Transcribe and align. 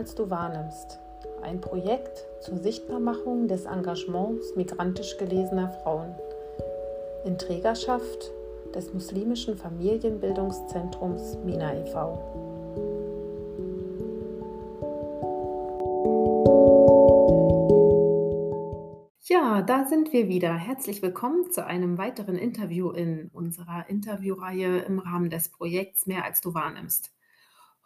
als 0.00 0.14
du 0.14 0.30
wahrnimmst. 0.30 0.98
Ein 1.42 1.60
Projekt 1.60 2.24
zur 2.40 2.56
Sichtbarmachung 2.56 3.48
des 3.48 3.66
Engagements 3.66 4.56
migrantisch 4.56 5.18
gelesener 5.18 5.68
Frauen. 5.68 6.14
In 7.26 7.36
Trägerschaft 7.36 8.30
des 8.74 8.94
muslimischen 8.94 9.58
Familienbildungszentrums 9.58 11.36
Mina 11.44 11.74
e.V. 11.74 12.16
Ja, 19.28 19.60
da 19.60 19.84
sind 19.84 20.14
wir 20.14 20.28
wieder. 20.28 20.54
Herzlich 20.54 21.02
willkommen 21.02 21.50
zu 21.50 21.66
einem 21.66 21.98
weiteren 21.98 22.36
Interview 22.36 22.88
in 22.90 23.28
unserer 23.34 23.84
Interviewreihe 23.90 24.78
im 24.78 24.98
Rahmen 24.98 25.28
des 25.28 25.50
Projekts 25.50 26.06
Mehr 26.06 26.24
als 26.24 26.40
du 26.40 26.54
wahrnimmst. 26.54 27.12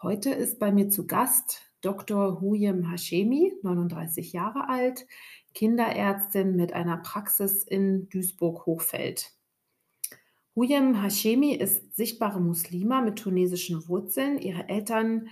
Heute 0.01 0.31
ist 0.31 0.61
bei 0.61 0.71
mir 0.71 0.91
zu 0.91 1.09
Gast 1.09 1.74
Dr. 1.85 2.41
Huyem 2.41 2.91
Hashemi, 2.91 3.53
39 3.63 4.33
Jahre 4.33 4.69
alt, 4.69 5.07
Kinderärztin 5.53 6.57
mit 6.57 6.73
einer 6.73 6.97
Praxis 6.97 7.63
in 7.63 8.09
Duisburg-Hochfeld. 8.09 9.33
Huyem 10.57 11.03
Hashemi 11.03 11.53
ist 11.55 11.95
sichtbare 11.95 12.41
Muslima 12.41 13.03
mit 13.03 13.19
tunesischen 13.19 13.87
Wurzeln. 13.89 14.39
Ihre 14.39 14.69
Eltern 14.69 15.29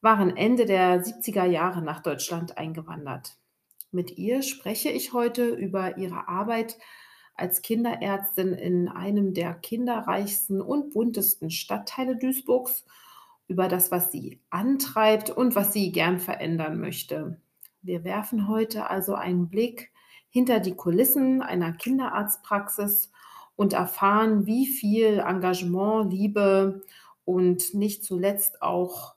waren 0.00 0.36
Ende 0.36 0.66
der 0.66 1.02
70er 1.02 1.46
Jahre 1.46 1.80
nach 1.80 2.00
Deutschland 2.02 2.58
eingewandert. 2.58 3.38
Mit 3.90 4.18
ihr 4.18 4.42
spreche 4.42 4.90
ich 4.90 5.12
heute 5.12 5.48
über 5.48 5.96
ihre 5.96 6.28
Arbeit 6.28 6.76
als 7.34 7.62
Kinderärztin 7.62 8.52
in 8.52 8.88
einem 8.88 9.32
der 9.32 9.54
kinderreichsten 9.54 10.60
und 10.60 10.92
buntesten 10.92 11.50
Stadtteile 11.50 12.16
Duisburgs 12.16 12.84
über 13.48 13.68
das, 13.68 13.90
was 13.90 14.10
sie 14.10 14.40
antreibt 14.50 15.30
und 15.30 15.54
was 15.54 15.72
sie 15.72 15.92
gern 15.92 16.18
verändern 16.18 16.80
möchte. 16.80 17.40
Wir 17.82 18.04
werfen 18.04 18.48
heute 18.48 18.88
also 18.88 19.14
einen 19.14 19.48
Blick 19.48 19.92
hinter 20.30 20.60
die 20.60 20.74
Kulissen 20.74 21.42
einer 21.42 21.72
Kinderarztpraxis 21.72 23.12
und 23.56 23.72
erfahren, 23.72 24.46
wie 24.46 24.66
viel 24.66 25.18
Engagement, 25.18 26.12
Liebe 26.12 26.82
und 27.24 27.74
nicht 27.74 28.04
zuletzt 28.04 28.62
auch 28.62 29.14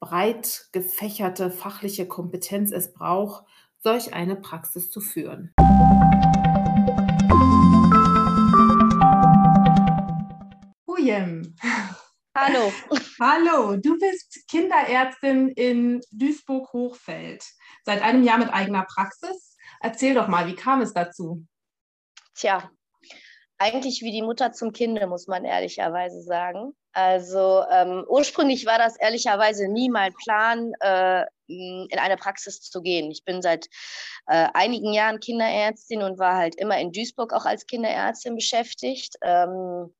breit 0.00 0.68
gefächerte 0.72 1.50
fachliche 1.50 2.06
Kompetenz 2.06 2.72
es 2.72 2.92
braucht, 2.92 3.44
solch 3.78 4.14
eine 4.14 4.36
Praxis 4.36 4.90
zu 4.90 5.00
führen. 5.00 5.52
Huyem, 10.86 11.54
Hallo. 12.38 12.70
Hallo, 13.18 13.76
du 13.76 13.98
bist 13.98 14.46
Kinderärztin 14.46 15.48
in 15.48 16.02
Duisburg-Hochfeld. 16.10 17.42
Seit 17.82 18.02
einem 18.02 18.24
Jahr 18.24 18.36
mit 18.36 18.52
eigener 18.52 18.84
Praxis. 18.84 19.56
Erzähl 19.80 20.12
doch 20.12 20.28
mal, 20.28 20.46
wie 20.46 20.54
kam 20.54 20.82
es 20.82 20.92
dazu? 20.92 21.46
Tja, 22.34 22.70
eigentlich 23.56 24.02
wie 24.02 24.12
die 24.12 24.20
Mutter 24.20 24.52
zum 24.52 24.72
Kinde, 24.72 25.06
muss 25.06 25.28
man 25.28 25.46
ehrlicherweise 25.46 26.20
sagen. 26.20 26.76
Also 26.92 27.64
ähm, 27.70 28.04
ursprünglich 28.06 28.66
war 28.66 28.76
das 28.76 28.98
ehrlicherweise 28.98 29.68
nie 29.68 29.88
mein 29.88 30.12
Plan, 30.12 30.72
äh, 30.80 31.24
in 31.46 31.98
eine 31.98 32.18
Praxis 32.18 32.60
zu 32.60 32.82
gehen. 32.82 33.10
Ich 33.10 33.24
bin 33.24 33.40
seit 33.40 33.64
äh, 34.26 34.48
einigen 34.52 34.92
Jahren 34.92 35.20
Kinderärztin 35.20 36.02
und 36.02 36.18
war 36.18 36.36
halt 36.36 36.54
immer 36.56 36.78
in 36.78 36.92
Duisburg 36.92 37.32
auch 37.32 37.46
als 37.46 37.64
Kinderärztin 37.64 38.34
beschäftigt. 38.34 39.14
Ähm, 39.22 39.94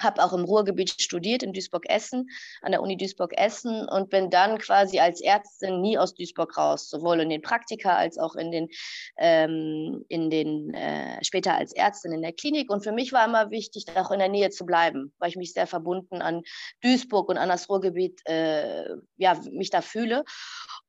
habe 0.00 0.22
auch 0.22 0.32
im 0.32 0.44
Ruhrgebiet 0.44 1.00
studiert, 1.00 1.42
in 1.42 1.52
Duisburg-Essen, 1.52 2.28
an 2.62 2.72
der 2.72 2.82
Uni 2.82 2.96
Duisburg-Essen 2.96 3.88
und 3.88 4.10
bin 4.10 4.30
dann 4.30 4.58
quasi 4.58 4.98
als 5.00 5.20
Ärztin 5.20 5.80
nie 5.80 5.98
aus 5.98 6.14
Duisburg 6.14 6.56
raus, 6.56 6.88
sowohl 6.88 7.20
in 7.20 7.30
den 7.30 7.42
Praktika 7.42 7.96
als 7.96 8.18
auch 8.18 8.34
in 8.34 8.50
den, 8.50 8.68
ähm, 9.16 10.04
in 10.08 10.30
den 10.30 10.74
äh, 10.74 11.22
später 11.24 11.54
als 11.54 11.72
Ärztin 11.72 12.12
in 12.12 12.22
der 12.22 12.32
Klinik. 12.32 12.70
Und 12.70 12.82
für 12.82 12.92
mich 12.92 13.12
war 13.12 13.26
immer 13.26 13.50
wichtig, 13.50 13.86
auch 13.96 14.10
in 14.10 14.18
der 14.18 14.28
Nähe 14.28 14.50
zu 14.50 14.64
bleiben, 14.64 15.12
weil 15.18 15.30
ich 15.30 15.36
mich 15.36 15.52
sehr 15.52 15.66
verbunden 15.66 16.22
an 16.22 16.42
Duisburg 16.82 17.28
und 17.28 17.38
an 17.38 17.48
das 17.48 17.68
Ruhrgebiet, 17.68 18.20
äh, 18.26 18.88
ja, 19.16 19.38
mich 19.50 19.70
da 19.70 19.80
fühle 19.80 20.24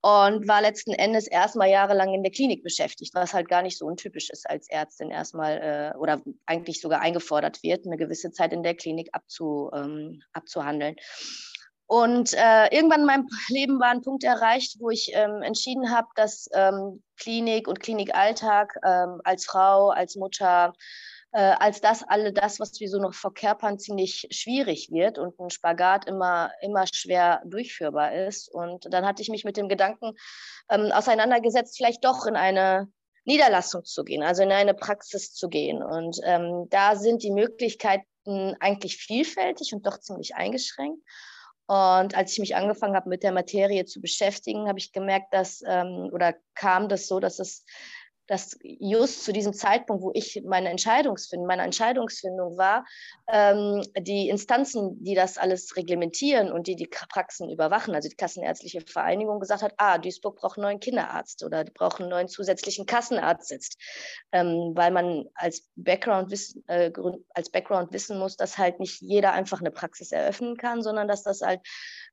und 0.01 0.47
war 0.47 0.61
letzten 0.61 0.93
Endes 0.93 1.27
erstmal 1.27 1.69
jahrelang 1.69 2.13
in 2.13 2.23
der 2.23 2.31
Klinik 2.31 2.63
beschäftigt, 2.63 3.13
was 3.15 3.33
halt 3.33 3.49
gar 3.49 3.61
nicht 3.61 3.77
so 3.77 3.85
untypisch 3.85 4.29
ist 4.29 4.49
als 4.49 4.69
Ärztin 4.69 5.11
erstmal 5.11 5.93
äh, 5.93 5.97
oder 5.97 6.21
eigentlich 6.45 6.79
sogar 6.79 7.01
eingefordert 7.01 7.61
wird, 7.63 7.85
eine 7.85 7.97
gewisse 7.97 8.31
Zeit 8.31 8.53
in 8.53 8.63
der 8.63 8.75
Klinik 8.75 9.09
abzu, 9.11 9.69
ähm, 9.73 10.21
abzuhandeln. 10.31 10.95
Und 11.85 12.33
äh, 12.33 12.67
irgendwann 12.67 13.01
in 13.01 13.05
meinem 13.07 13.27
Leben 13.49 13.79
war 13.79 13.89
ein 13.89 14.03
Punkt 14.03 14.23
erreicht, 14.23 14.77
wo 14.79 14.91
ich 14.91 15.11
ähm, 15.13 15.41
entschieden 15.41 15.89
habe, 15.89 16.07
dass 16.15 16.47
ähm, 16.53 17.01
Klinik 17.17 17.67
und 17.67 17.79
Klinikalltag 17.79 18.75
ähm, 18.85 19.19
als 19.23 19.45
Frau, 19.45 19.89
als 19.89 20.15
Mutter, 20.15 20.73
äh, 21.31 21.39
als 21.39 21.81
das 21.81 22.03
alle 22.03 22.33
das, 22.33 22.59
was 22.59 22.79
wir 22.79 22.89
so 22.89 22.99
noch 22.99 23.13
verkörpern, 23.13 23.79
ziemlich 23.79 24.27
schwierig 24.31 24.89
wird 24.91 25.17
und 25.17 25.39
ein 25.39 25.49
Spagat 25.49 26.05
immer, 26.05 26.51
immer 26.61 26.85
schwer 26.91 27.41
durchführbar 27.45 28.13
ist. 28.13 28.49
Und 28.53 28.91
dann 28.91 29.05
hatte 29.05 29.21
ich 29.21 29.29
mich 29.29 29.43
mit 29.43 29.57
dem 29.57 29.69
Gedanken 29.69 30.13
ähm, 30.69 30.91
auseinandergesetzt, 30.91 31.77
vielleicht 31.77 32.03
doch 32.03 32.25
in 32.25 32.35
eine 32.35 32.91
Niederlassung 33.25 33.85
zu 33.85 34.03
gehen, 34.03 34.23
also 34.23 34.41
in 34.41 34.51
eine 34.51 34.73
Praxis 34.73 35.33
zu 35.33 35.49
gehen. 35.49 35.83
Und 35.83 36.19
ähm, 36.23 36.65
da 36.69 36.95
sind 36.95 37.21
die 37.21 37.31
Möglichkeiten 37.31 38.55
eigentlich 38.59 38.97
vielfältig 38.97 39.73
und 39.73 39.85
doch 39.85 39.99
ziemlich 39.99 40.35
eingeschränkt. 40.35 41.01
Und 41.67 42.15
als 42.17 42.31
ich 42.31 42.39
mich 42.39 42.55
angefangen 42.55 42.95
habe, 42.95 43.09
mit 43.09 43.21
der 43.21 43.31
Materie 43.31 43.85
zu 43.85 44.01
beschäftigen, 44.01 44.67
habe 44.67 44.79
ich 44.79 44.91
gemerkt, 44.91 45.31
dass 45.31 45.61
ähm, 45.67 46.09
oder 46.11 46.33
kam 46.55 46.89
das 46.89 47.07
so, 47.07 47.19
dass 47.19 47.37
es 47.37 47.63
dass 48.29 48.55
just 48.61 49.25
zu 49.25 49.33
diesem 49.33 49.53
Zeitpunkt, 49.53 50.03
wo 50.03 50.11
ich 50.13 50.43
meine 50.45 50.69
Entscheidungsfindung, 50.69 51.47
meine 51.47 51.63
Entscheidungsfindung 51.63 52.57
war, 52.57 52.85
ähm, 53.27 53.83
die 53.97 54.29
Instanzen, 54.29 55.03
die 55.03 55.15
das 55.15 55.39
alles 55.39 55.75
reglementieren 55.75 56.51
und 56.51 56.67
die 56.67 56.75
die 56.75 56.87
Praxen 56.87 57.49
überwachen, 57.49 57.95
also 57.95 58.07
die 58.07 58.15
Kassenärztliche 58.15 58.81
Vereinigung 58.81 59.39
gesagt 59.39 59.63
hat, 59.63 59.73
ah, 59.77 59.97
Duisburg 59.97 60.37
braucht 60.37 60.57
einen 60.57 60.65
neuen 60.65 60.79
Kinderarzt 60.79 61.43
oder 61.43 61.63
die 61.63 61.71
brauchen 61.71 62.03
einen 62.03 62.11
neuen 62.11 62.27
zusätzlichen 62.27 62.85
Kassenarzt 62.85 63.47
sitzt, 63.47 63.81
ähm, 64.31 64.73
weil 64.75 64.91
man 64.91 65.25
als 65.33 65.67
Background, 65.75 66.29
wissen, 66.29 66.63
äh, 66.67 66.91
als 67.33 67.49
Background 67.49 67.91
wissen 67.93 68.19
muss, 68.19 68.37
dass 68.37 68.59
halt 68.59 68.79
nicht 68.79 69.01
jeder 69.01 69.33
einfach 69.33 69.59
eine 69.59 69.71
Praxis 69.71 70.11
eröffnen 70.11 70.55
kann, 70.55 70.83
sondern 70.83 71.07
dass 71.07 71.23
das 71.23 71.41
halt 71.41 71.61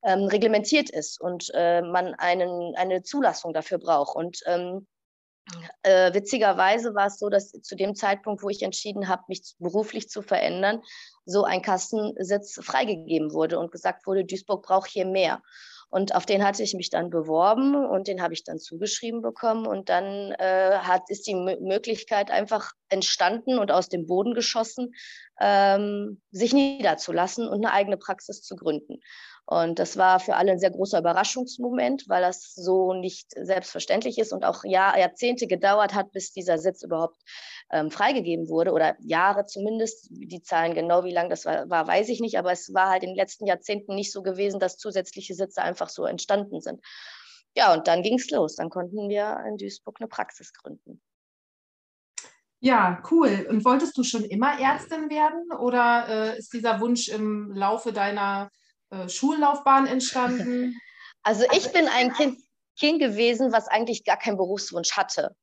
ähm, 0.02 0.20
reglementiert 0.20 0.88
ist 0.88 1.20
und 1.20 1.50
äh, 1.52 1.82
man 1.82 2.14
einen, 2.14 2.74
eine 2.74 3.02
Zulassung 3.02 3.52
dafür 3.52 3.76
braucht. 3.78 4.16
Und 4.16 4.40
ähm, 4.46 4.86
äh, 5.82 6.12
witzigerweise 6.12 6.94
war 6.94 7.06
es 7.06 7.18
so, 7.18 7.28
dass 7.28 7.52
zu 7.52 7.76
dem 7.76 7.94
Zeitpunkt, 7.94 8.42
wo 8.42 8.48
ich 8.48 8.62
entschieden 8.62 9.08
habe, 9.08 9.22
mich 9.28 9.54
beruflich 9.58 10.08
zu 10.08 10.22
verändern, 10.22 10.82
so 11.24 11.44
ein 11.44 11.62
Kassensitz 11.62 12.58
freigegeben 12.62 13.32
wurde 13.32 13.58
und 13.58 13.70
gesagt 13.70 14.06
wurde, 14.06 14.24
Duisburg 14.24 14.64
braucht 14.64 14.90
hier 14.90 15.06
mehr. 15.06 15.42
Und 15.88 16.14
auf 16.16 16.26
den 16.26 16.44
hatte 16.44 16.64
ich 16.64 16.74
mich 16.74 16.90
dann 16.90 17.10
beworben 17.10 17.74
und 17.74 18.08
den 18.08 18.20
habe 18.20 18.34
ich 18.34 18.42
dann 18.42 18.58
zugeschrieben 18.58 19.22
bekommen. 19.22 19.66
Und 19.66 19.88
dann 19.88 20.32
äh, 20.32 20.78
hat, 20.78 21.08
ist 21.08 21.28
die 21.28 21.32
M 21.32 21.44
Möglichkeit 21.60 22.30
einfach 22.30 22.72
entstanden 22.88 23.58
und 23.58 23.70
aus 23.70 23.88
dem 23.88 24.06
Boden 24.06 24.34
geschossen, 24.34 24.94
ähm, 25.40 26.20
sich 26.32 26.52
niederzulassen 26.52 27.48
und 27.48 27.64
eine 27.64 27.72
eigene 27.72 27.96
Praxis 27.96 28.42
zu 28.42 28.56
gründen. 28.56 29.00
Und 29.48 29.78
das 29.78 29.96
war 29.96 30.18
für 30.18 30.34
alle 30.34 30.52
ein 30.52 30.58
sehr 30.58 30.72
großer 30.72 30.98
Überraschungsmoment, 30.98 32.08
weil 32.08 32.20
das 32.20 32.52
so 32.54 32.94
nicht 32.94 33.28
selbstverständlich 33.30 34.18
ist 34.18 34.32
und 34.32 34.44
auch 34.44 34.64
Jahr, 34.64 34.98
Jahrzehnte 34.98 35.46
gedauert 35.46 35.94
hat, 35.94 36.10
bis 36.10 36.32
dieser 36.32 36.58
Sitz 36.58 36.82
überhaupt 36.82 37.22
ähm, 37.70 37.92
freigegeben 37.92 38.48
wurde 38.48 38.72
oder 38.72 38.96
Jahre 39.00 39.46
zumindest. 39.46 40.08
Die 40.10 40.42
Zahlen 40.42 40.74
genau, 40.74 41.04
wie 41.04 41.12
lang 41.12 41.30
das 41.30 41.44
war, 41.44 41.70
war, 41.70 41.86
weiß 41.86 42.08
ich 42.08 42.20
nicht, 42.20 42.38
aber 42.38 42.50
es 42.50 42.74
war 42.74 42.90
halt 42.90 43.04
in 43.04 43.10
den 43.10 43.16
letzten 43.16 43.46
Jahrzehnten 43.46 43.94
nicht 43.94 44.10
so 44.10 44.22
gewesen, 44.22 44.58
dass 44.58 44.78
zusätzliche 44.78 45.34
Sitze 45.34 45.62
einfach 45.62 45.90
so 45.90 46.06
entstanden 46.06 46.60
sind. 46.60 46.80
Ja, 47.54 47.72
und 47.72 47.86
dann 47.86 48.02
ging 48.02 48.18
es 48.18 48.28
los. 48.30 48.56
Dann 48.56 48.68
konnten 48.68 49.08
wir 49.08 49.44
in 49.48 49.58
Duisburg 49.58 49.98
eine 50.00 50.08
Praxis 50.08 50.52
gründen. 50.52 51.00
Ja, 52.58 53.00
cool. 53.12 53.46
Und 53.48 53.64
wolltest 53.64 53.96
du 53.96 54.02
schon 54.02 54.24
immer 54.24 54.58
Ärztin 54.58 55.08
werden 55.08 55.52
oder 55.52 56.08
äh, 56.08 56.38
ist 56.38 56.52
dieser 56.52 56.80
Wunsch 56.80 57.08
im 57.08 57.52
Laufe 57.52 57.92
deiner 57.92 58.50
äh, 58.90 59.08
Schullaufbahn 59.08 59.86
entstanden? 59.86 60.74
Also 61.22 61.44
ich 61.52 61.72
bin 61.72 61.88
ein 61.88 62.12
Kind, 62.12 62.38
kind 62.78 63.00
gewesen, 63.00 63.50
was 63.50 63.66
eigentlich 63.66 64.04
gar 64.04 64.16
keinen 64.16 64.36
Berufswunsch 64.36 64.92
hatte. 64.92 65.34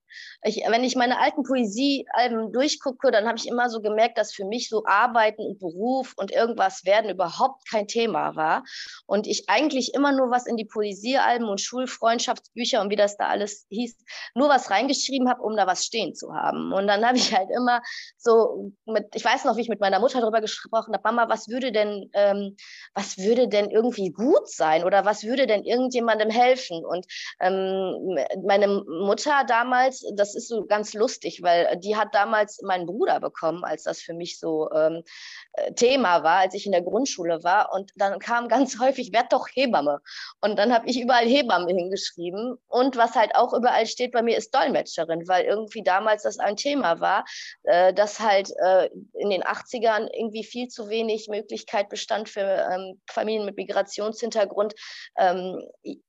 Ich, 0.43 0.63
wenn 0.67 0.83
ich 0.83 0.95
meine 0.95 1.19
alten 1.19 1.43
Poesiealben 1.43 2.51
durchgucke, 2.51 3.11
dann 3.11 3.27
habe 3.27 3.37
ich 3.37 3.47
immer 3.47 3.69
so 3.69 3.81
gemerkt, 3.81 4.17
dass 4.17 4.33
für 4.33 4.45
mich 4.45 4.69
so 4.69 4.83
Arbeiten 4.85 5.41
und 5.41 5.59
Beruf 5.59 6.13
und 6.17 6.31
irgendwas 6.31 6.85
werden 6.85 7.09
überhaupt 7.09 7.69
kein 7.69 7.87
Thema 7.87 8.35
war. 8.35 8.63
Und 9.05 9.27
ich 9.27 9.49
eigentlich 9.49 9.93
immer 9.93 10.11
nur 10.11 10.31
was 10.31 10.45
in 10.45 10.57
die 10.57 10.65
Poesiealben 10.65 11.47
und 11.47 11.61
Schulfreundschaftsbücher 11.61 12.81
und 12.81 12.89
wie 12.89 12.95
das 12.95 13.17
da 13.17 13.27
alles 13.27 13.65
hieß, 13.69 13.95
nur 14.35 14.49
was 14.49 14.69
reingeschrieben 14.69 15.29
habe, 15.29 15.41
um 15.41 15.55
da 15.55 15.67
was 15.67 15.85
stehen 15.85 16.15
zu 16.15 16.33
haben. 16.33 16.73
Und 16.73 16.87
dann 16.87 17.05
habe 17.05 17.17
ich 17.17 17.35
halt 17.35 17.49
immer 17.55 17.81
so 18.17 18.71
mit, 18.85 19.07
ich 19.15 19.23
weiß 19.23 19.45
noch, 19.45 19.57
wie 19.57 19.61
ich 19.61 19.69
mit 19.69 19.79
meiner 19.79 19.99
Mutter 19.99 20.21
darüber 20.21 20.41
gesprochen 20.41 20.93
habe, 20.93 21.03
Mama, 21.03 21.29
was 21.29 21.47
würde 21.47 21.71
denn, 21.71 22.09
ähm, 22.13 22.55
was 22.93 23.17
würde 23.17 23.47
denn 23.47 23.69
irgendwie 23.69 24.11
gut 24.11 24.49
sein 24.49 24.83
oder 24.83 25.05
was 25.05 25.23
würde 25.23 25.47
denn 25.47 25.63
irgendjemandem 25.63 26.29
helfen? 26.29 26.83
Und 26.85 27.05
ähm, 27.39 28.17
meine 28.45 28.67
Mutter 28.67 29.43
damals, 29.47 30.02
das 30.15 30.35
ist 30.35 30.47
so 30.47 30.65
ganz 30.65 30.93
lustig, 30.93 31.41
weil 31.41 31.77
die 31.77 31.95
hat 31.95 32.13
damals 32.13 32.61
meinen 32.61 32.85
Bruder 32.85 33.19
bekommen, 33.19 33.63
als 33.63 33.83
das 33.83 34.01
für 34.01 34.13
mich 34.13 34.39
so 34.39 34.69
ähm, 34.71 35.03
äh, 35.52 35.52
Thema 35.75 36.23
war, 36.23 36.39
als 36.39 36.55
ich 36.55 36.65
in 36.65 36.71
der 36.71 36.81
Grundschule 36.81 37.43
war. 37.43 37.71
Und 37.73 37.91
dann 37.95 38.19
kam 38.19 38.47
ganz 38.47 38.79
häufig, 38.79 39.13
werd 39.13 39.31
doch 39.31 39.47
Hebamme. 39.53 39.99
Und 40.41 40.57
dann 40.57 40.73
habe 40.73 40.87
ich 40.89 40.99
überall 40.99 41.25
Hebamme 41.25 41.71
hingeschrieben. 41.71 42.57
Und 42.67 42.97
was 42.97 43.15
halt 43.15 43.35
auch 43.35 43.53
überall 43.53 43.85
steht 43.85 44.11
bei 44.11 44.21
mir, 44.21 44.37
ist 44.37 44.53
Dolmetscherin, 44.53 45.27
weil 45.27 45.45
irgendwie 45.45 45.83
damals 45.83 46.23
das 46.23 46.39
ein 46.39 46.55
Thema 46.55 46.99
war, 46.99 47.25
äh, 47.63 47.93
dass 47.93 48.19
halt 48.19 48.51
äh, 48.63 48.89
in 49.13 49.29
den 49.29 49.43
80ern 49.43 50.09
irgendwie 50.11 50.43
viel 50.43 50.67
zu 50.67 50.89
wenig 50.89 51.27
Möglichkeit 51.27 51.89
bestand 51.89 52.29
für 52.29 52.41
ähm, 52.41 52.99
Familien 53.09 53.45
mit 53.45 53.57
Migrationshintergrund, 53.57 54.73
ähm, 55.17 55.61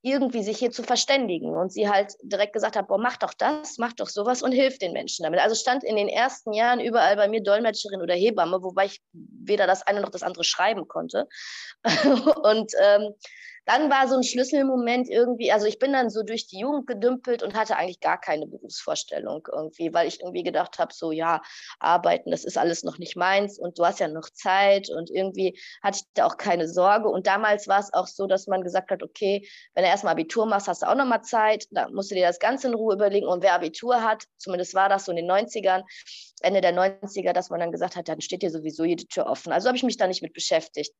irgendwie 0.02 0.42
sich 0.42 0.58
hier 0.58 0.70
zu 0.70 0.82
verständigen. 0.82 1.54
Und 1.54 1.72
sie 1.72 1.88
halt 1.88 2.14
direkt 2.22 2.54
gesagt 2.54 2.76
hat, 2.76 2.88
boah, 2.88 2.98
mach 2.98 3.18
doch 3.18 3.34
das, 3.34 3.76
mach 3.78 3.92
doch 3.92 4.08
sowas 4.08 4.42
und 4.42 4.52
hilf 4.52 4.78
den 4.78 4.92
Menschen 4.92 5.22
damit. 5.24 5.40
Also 5.40 5.54
stand 5.54 5.84
in 5.84 5.96
den 5.96 6.08
ersten 6.08 6.52
Jahren 6.52 6.80
überall 6.80 7.16
bei 7.16 7.28
mir 7.28 7.42
Dolmetscherin 7.42 8.00
oder 8.00 8.14
Hebamme, 8.14 8.62
wobei 8.62 8.86
ich 8.86 9.02
weder 9.40 9.66
das 9.66 9.82
eine 9.82 10.00
noch 10.00 10.10
das 10.10 10.22
andere 10.22 10.44
schreiben 10.44 10.88
konnte. 10.88 11.28
und 12.42 12.72
ähm, 12.80 13.14
dann 13.66 13.90
war 13.90 14.08
so 14.08 14.16
ein 14.16 14.22
Schlüsselmoment 14.22 15.08
irgendwie, 15.08 15.52
also 15.52 15.66
ich 15.66 15.78
bin 15.78 15.92
dann 15.92 16.10
so 16.10 16.22
durch 16.22 16.46
die 16.46 16.58
Jugend 16.58 16.86
gedümpelt 16.86 17.42
und 17.42 17.54
hatte 17.54 17.76
eigentlich 17.76 18.00
gar 18.00 18.20
keine 18.20 18.46
Berufsvorstellung 18.46 19.46
irgendwie, 19.50 19.92
weil 19.94 20.06
ich 20.08 20.20
irgendwie 20.20 20.42
gedacht 20.42 20.78
habe, 20.78 20.92
so 20.92 21.12
ja, 21.12 21.40
arbeiten, 21.78 22.30
das 22.30 22.44
ist 22.44 22.58
alles 22.58 22.82
noch 22.84 22.98
nicht 22.98 23.16
meins 23.16 23.58
und 23.58 23.78
du 23.78 23.84
hast 23.86 24.00
ja 24.00 24.08
noch 24.08 24.28
Zeit 24.30 24.90
und 24.90 25.10
irgendwie 25.10 25.58
hatte 25.82 25.98
ich 26.00 26.12
da 26.14 26.26
auch 26.26 26.36
keine 26.36 26.68
Sorge. 26.68 27.08
Und 27.08 27.26
damals 27.26 27.68
war 27.68 27.80
es 27.80 27.92
auch 27.92 28.06
so, 28.06 28.26
dass 28.26 28.46
man 28.46 28.62
gesagt 28.62 28.90
hat, 28.90 29.02
okay, 29.02 29.48
wenn 29.74 29.84
du 29.84 29.88
erstmal 29.90 30.12
Abitur 30.12 30.46
machst, 30.46 30.68
hast 30.68 30.82
du 30.82 30.86
auch 30.88 30.94
noch 30.94 31.06
mal 31.06 31.22
Zeit, 31.22 31.66
da 31.70 31.88
musst 31.90 32.10
du 32.10 32.14
dir 32.14 32.26
das 32.26 32.38
Ganze 32.38 32.68
in 32.68 32.74
Ruhe 32.74 32.94
überlegen. 32.94 33.26
Und 33.26 33.42
wer 33.42 33.54
Abitur 33.54 34.02
hat, 34.02 34.24
zumindest 34.38 34.74
war 34.74 34.88
das 34.88 35.04
so 35.04 35.12
in 35.12 35.16
den 35.16 35.30
90ern, 35.30 35.82
Ende 36.42 36.60
der 36.60 36.74
90er, 36.74 37.32
dass 37.32 37.50
man 37.50 37.60
dann 37.60 37.72
gesagt 37.72 37.96
hat, 37.96 38.08
dann 38.08 38.20
steht 38.20 38.42
dir 38.42 38.50
sowieso 38.50 38.84
jede 38.84 39.06
Tür 39.06 39.26
offen. 39.26 39.52
Also 39.52 39.68
habe 39.68 39.76
ich 39.76 39.82
mich 39.82 39.96
da 39.96 40.06
nicht 40.06 40.22
mit 40.22 40.34
beschäftigt. 40.34 40.92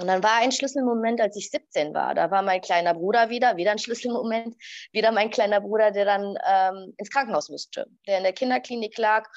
Und 0.00 0.08
dann 0.08 0.22
war 0.22 0.36
ein 0.36 0.50
Schlüsselmoment, 0.50 1.20
als 1.20 1.36
ich 1.36 1.50
17 1.50 1.94
war. 1.94 2.14
Da 2.14 2.30
war 2.30 2.42
mein 2.42 2.60
kleiner 2.60 2.94
Bruder 2.94 3.30
wieder, 3.30 3.56
wieder 3.56 3.70
ein 3.70 3.78
Schlüsselmoment, 3.78 4.56
wieder 4.92 5.12
mein 5.12 5.30
kleiner 5.30 5.60
Bruder, 5.60 5.92
der 5.92 6.04
dann 6.04 6.36
ähm, 6.46 6.94
ins 6.96 7.10
Krankenhaus 7.10 7.48
musste, 7.48 7.86
der 8.06 8.18
in 8.18 8.24
der 8.24 8.32
Kinderklinik 8.32 8.98
lag 8.98 9.28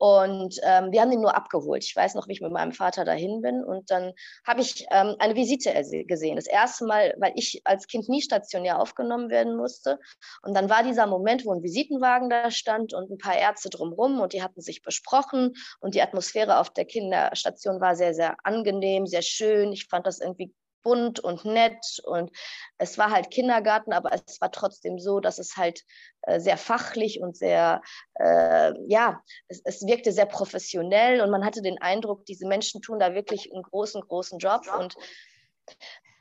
und 0.00 0.58
ähm, 0.62 0.92
wir 0.92 1.02
haben 1.02 1.12
ihn 1.12 1.20
nur 1.20 1.36
abgeholt. 1.36 1.84
Ich 1.84 1.94
weiß 1.94 2.14
noch, 2.14 2.26
wie 2.26 2.32
ich 2.32 2.40
mit 2.40 2.52
meinem 2.52 2.72
Vater 2.72 3.04
dahin 3.04 3.42
bin. 3.42 3.62
Und 3.62 3.90
dann 3.90 4.14
habe 4.46 4.62
ich 4.62 4.86
ähm, 4.90 5.14
eine 5.18 5.34
Visite 5.34 5.74
gesehen. 6.06 6.36
Das 6.36 6.46
erste 6.46 6.86
Mal, 6.86 7.14
weil 7.18 7.34
ich 7.36 7.60
als 7.66 7.86
Kind 7.86 8.08
nie 8.08 8.22
stationär 8.22 8.80
aufgenommen 8.80 9.28
werden 9.28 9.58
musste. 9.58 9.98
Und 10.40 10.56
dann 10.56 10.70
war 10.70 10.82
dieser 10.84 11.06
Moment, 11.06 11.44
wo 11.44 11.52
ein 11.52 11.62
Visitenwagen 11.62 12.30
da 12.30 12.50
stand 12.50 12.94
und 12.94 13.10
ein 13.10 13.18
paar 13.18 13.36
Ärzte 13.36 13.68
drumherum 13.68 14.22
und 14.22 14.32
die 14.32 14.42
hatten 14.42 14.62
sich 14.62 14.80
besprochen. 14.80 15.52
Und 15.80 15.94
die 15.94 16.00
Atmosphäre 16.00 16.60
auf 16.60 16.70
der 16.70 16.86
Kinderstation 16.86 17.82
war 17.82 17.94
sehr, 17.94 18.14
sehr 18.14 18.36
angenehm, 18.42 19.06
sehr 19.06 19.20
schön. 19.20 19.70
Ich 19.70 19.86
fand 19.88 20.06
das 20.06 20.18
irgendwie 20.18 20.54
bunt 20.82 21.20
und 21.20 21.44
nett 21.44 22.00
und 22.04 22.30
es 22.78 22.98
war 22.98 23.10
halt 23.10 23.30
Kindergarten, 23.30 23.92
aber 23.92 24.12
es 24.12 24.40
war 24.40 24.50
trotzdem 24.50 24.98
so, 24.98 25.20
dass 25.20 25.38
es 25.38 25.56
halt 25.56 25.84
äh, 26.22 26.40
sehr 26.40 26.56
fachlich 26.56 27.20
und 27.20 27.36
sehr, 27.36 27.82
äh, 28.14 28.72
ja, 28.88 29.22
es, 29.48 29.60
es, 29.64 29.86
wirkte 29.86 30.12
sehr 30.12 30.26
professionell 30.26 31.20
und 31.20 31.30
man 31.30 31.44
hatte 31.44 31.62
den 31.62 31.80
Eindruck, 31.80 32.26
diese 32.26 32.46
Menschen 32.46 32.82
tun 32.82 32.98
da 32.98 33.14
wirklich 33.14 33.52
einen 33.52 33.62
großen, 33.62 34.00
großen 34.00 34.38
Job 34.38 34.62
und 34.78 34.94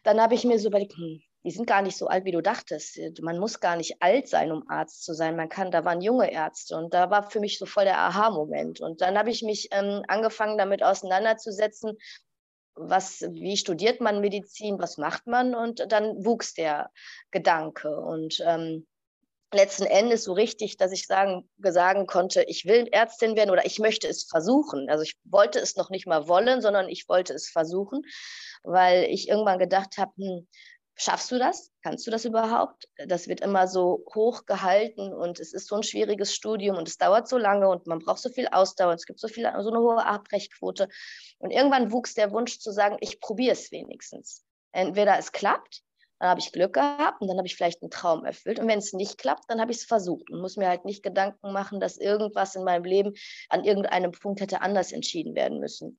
dann 0.03 0.21
habe 0.21 0.35
ich 0.35 0.43
mir 0.45 0.59
so 0.59 0.69
überlegt, 0.69 0.95
hm, 0.95 1.21
die 1.43 1.51
sind 1.51 1.67
gar 1.67 1.81
nicht 1.81 1.97
so 1.97 2.07
alt, 2.07 2.25
wie 2.25 2.31
du 2.31 2.41
dachtest. 2.41 2.99
Man 3.21 3.39
muss 3.39 3.59
gar 3.59 3.77
nicht 3.77 4.01
alt 4.01 4.27
sein, 4.27 4.51
um 4.51 4.69
Arzt 4.69 5.05
zu 5.05 5.13
sein. 5.13 5.37
Man 5.37 5.47
kann, 5.47 5.71
da 5.71 5.85
waren 5.85 6.01
junge 6.01 6.31
Ärzte 6.31 6.75
und 6.75 6.93
da 6.93 7.09
war 7.09 7.29
für 7.29 7.39
mich 7.39 7.57
so 7.57 7.65
voll 7.65 7.85
der 7.85 7.97
Aha-Moment. 7.97 8.81
Und 8.81 9.01
dann 9.01 9.17
habe 9.17 9.29
ich 9.29 9.41
mich 9.41 9.69
ähm, 9.71 10.03
angefangen, 10.07 10.57
damit 10.57 10.83
auseinanderzusetzen, 10.83 11.97
was, 12.75 13.21
wie 13.21 13.57
studiert 13.57 14.01
man 14.01 14.21
Medizin, 14.21 14.79
was 14.79 14.97
macht 14.97 15.27
man? 15.27 15.53
Und 15.55 15.91
dann 15.91 16.25
wuchs 16.25 16.53
der 16.53 16.89
Gedanke. 17.31 17.99
Und 17.99 18.41
ähm, 18.45 18.87
letzten 19.53 19.85
Endes 19.85 20.23
so 20.23 20.33
richtig, 20.33 20.77
dass 20.77 20.91
ich 20.91 21.07
sagen, 21.07 21.49
sagen 21.59 22.05
konnte, 22.07 22.43
ich 22.43 22.65
will 22.65 22.87
Ärztin 22.91 23.35
werden 23.35 23.49
oder 23.49 23.65
ich 23.65 23.79
möchte 23.79 24.07
es 24.07 24.23
versuchen. 24.23 24.89
Also 24.89 25.03
ich 25.03 25.15
wollte 25.23 25.59
es 25.59 25.75
noch 25.75 25.89
nicht 25.89 26.07
mal 26.07 26.27
wollen, 26.27 26.61
sondern 26.61 26.87
ich 26.89 27.09
wollte 27.09 27.33
es 27.33 27.49
versuchen, 27.49 28.01
weil 28.63 29.05
ich 29.05 29.27
irgendwann 29.27 29.59
gedacht 29.59 29.97
habe, 29.97 30.11
hm, 30.17 30.47
Schaffst 31.01 31.31
du 31.31 31.39
das? 31.39 31.71
Kannst 31.81 32.05
du 32.05 32.11
das 32.11 32.25
überhaupt? 32.25 32.89
Das 33.07 33.29
wird 33.29 33.39
immer 33.39 33.69
so 33.69 34.03
hoch 34.13 34.45
gehalten 34.45 35.13
und 35.13 35.39
es 35.39 35.53
ist 35.53 35.67
so 35.67 35.75
ein 35.75 35.83
schwieriges 35.83 36.35
Studium 36.35 36.75
und 36.75 36.89
es 36.89 36.97
dauert 36.97 37.29
so 37.29 37.37
lange 37.37 37.69
und 37.69 37.87
man 37.87 37.99
braucht 37.99 38.19
so 38.19 38.29
viel 38.29 38.49
Ausdauer. 38.49 38.95
Es 38.95 39.05
gibt 39.05 39.21
so, 39.21 39.29
viel, 39.29 39.49
so 39.59 39.69
eine 39.69 39.79
hohe 39.79 40.05
Abbrechquote. 40.05 40.89
Und 41.37 41.51
irgendwann 41.51 41.93
wuchs 41.93 42.15
der 42.15 42.33
Wunsch 42.33 42.59
zu 42.59 42.71
sagen, 42.71 42.97
ich 42.99 43.21
probiere 43.21 43.53
es 43.53 43.71
wenigstens. 43.71 44.43
Entweder 44.73 45.17
es 45.17 45.31
klappt, 45.31 45.83
dann 46.19 46.31
habe 46.31 46.41
ich 46.41 46.51
Glück 46.51 46.73
gehabt 46.73 47.21
und 47.21 47.29
dann 47.29 47.37
habe 47.37 47.47
ich 47.47 47.55
vielleicht 47.55 47.81
einen 47.81 47.91
Traum 47.91 48.25
erfüllt. 48.25 48.59
Und 48.59 48.67
wenn 48.67 48.79
es 48.79 48.91
nicht 48.91 49.17
klappt, 49.17 49.45
dann 49.47 49.61
habe 49.61 49.71
ich 49.71 49.77
es 49.77 49.85
versucht 49.85 50.29
und 50.29 50.41
muss 50.41 50.57
mir 50.57 50.67
halt 50.67 50.83
nicht 50.83 51.01
Gedanken 51.01 51.53
machen, 51.53 51.79
dass 51.79 51.97
irgendwas 51.97 52.55
in 52.55 52.65
meinem 52.65 52.83
Leben 52.83 53.13
an 53.47 53.63
irgendeinem 53.63 54.11
Punkt 54.11 54.41
hätte 54.41 54.61
anders 54.61 54.91
entschieden 54.91 55.33
werden 55.33 55.61
müssen. 55.61 55.97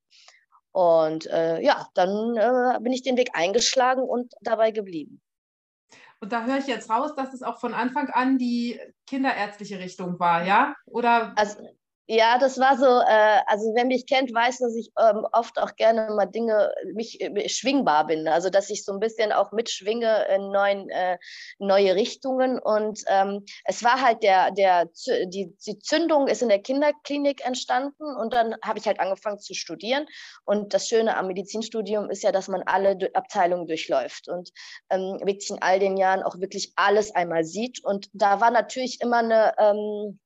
Und 0.72 1.26
äh, 1.26 1.60
ja, 1.60 1.88
dann 1.94 2.36
äh, 2.36 2.78
bin 2.80 2.92
ich 2.92 3.02
den 3.02 3.16
Weg 3.16 3.30
eingeschlagen 3.32 4.02
und 4.02 4.32
dabei 4.40 4.70
geblieben. 4.70 5.20
Und 6.20 6.32
da 6.32 6.44
höre 6.44 6.58
ich 6.58 6.66
jetzt 6.66 6.90
raus, 6.90 7.14
dass 7.16 7.32
es 7.32 7.42
auch 7.42 7.58
von 7.58 7.72
Anfang 7.72 8.10
an 8.10 8.36
die 8.36 8.78
kinderärztliche 9.06 9.78
Richtung 9.78 10.20
war, 10.20 10.44
ja? 10.44 10.74
Oder? 10.86 11.32
Also, 11.36 11.58
ja, 12.12 12.38
das 12.38 12.58
war 12.58 12.76
so, 12.76 12.86
äh, 12.86 13.40
also 13.46 13.72
wer 13.76 13.84
mich 13.84 14.04
kennt, 14.04 14.34
weiß, 14.34 14.58
dass 14.58 14.74
ich 14.74 14.90
ähm, 14.98 15.24
oft 15.30 15.58
auch 15.60 15.76
gerne 15.76 16.12
mal 16.12 16.26
Dinge, 16.26 16.74
mich 16.92 17.20
äh, 17.20 17.48
schwingbar 17.48 18.08
bin. 18.08 18.26
Also 18.26 18.50
dass 18.50 18.68
ich 18.68 18.84
so 18.84 18.92
ein 18.92 18.98
bisschen 18.98 19.30
auch 19.30 19.52
mitschwinge 19.52 20.26
in 20.34 20.50
neuen, 20.50 20.90
äh, 20.90 21.18
neue 21.60 21.94
Richtungen. 21.94 22.58
Und 22.58 23.04
ähm, 23.06 23.44
es 23.64 23.84
war 23.84 24.02
halt 24.02 24.24
der, 24.24 24.50
der, 24.50 24.86
die, 25.26 25.54
die 25.64 25.78
Zündung 25.78 26.26
ist 26.26 26.42
in 26.42 26.48
der 26.48 26.58
Kinderklinik 26.58 27.46
entstanden 27.46 28.16
und 28.16 28.34
dann 28.34 28.56
habe 28.64 28.80
ich 28.80 28.88
halt 28.88 28.98
angefangen 28.98 29.38
zu 29.38 29.54
studieren. 29.54 30.06
Und 30.44 30.74
das 30.74 30.88
Schöne 30.88 31.16
am 31.16 31.28
Medizinstudium 31.28 32.10
ist 32.10 32.24
ja, 32.24 32.32
dass 32.32 32.48
man 32.48 32.64
alle 32.64 32.98
Abteilungen 33.14 33.68
durchläuft 33.68 34.28
und 34.28 34.50
ähm, 34.90 35.20
wirklich 35.22 35.50
in 35.50 35.62
all 35.62 35.78
den 35.78 35.96
Jahren 35.96 36.24
auch 36.24 36.40
wirklich 36.40 36.72
alles 36.74 37.14
einmal 37.14 37.44
sieht. 37.44 37.84
Und 37.84 38.08
da 38.12 38.40
war 38.40 38.50
natürlich 38.50 39.00
immer 39.00 39.18
eine, 39.18 39.54
ähm, 39.58 40.18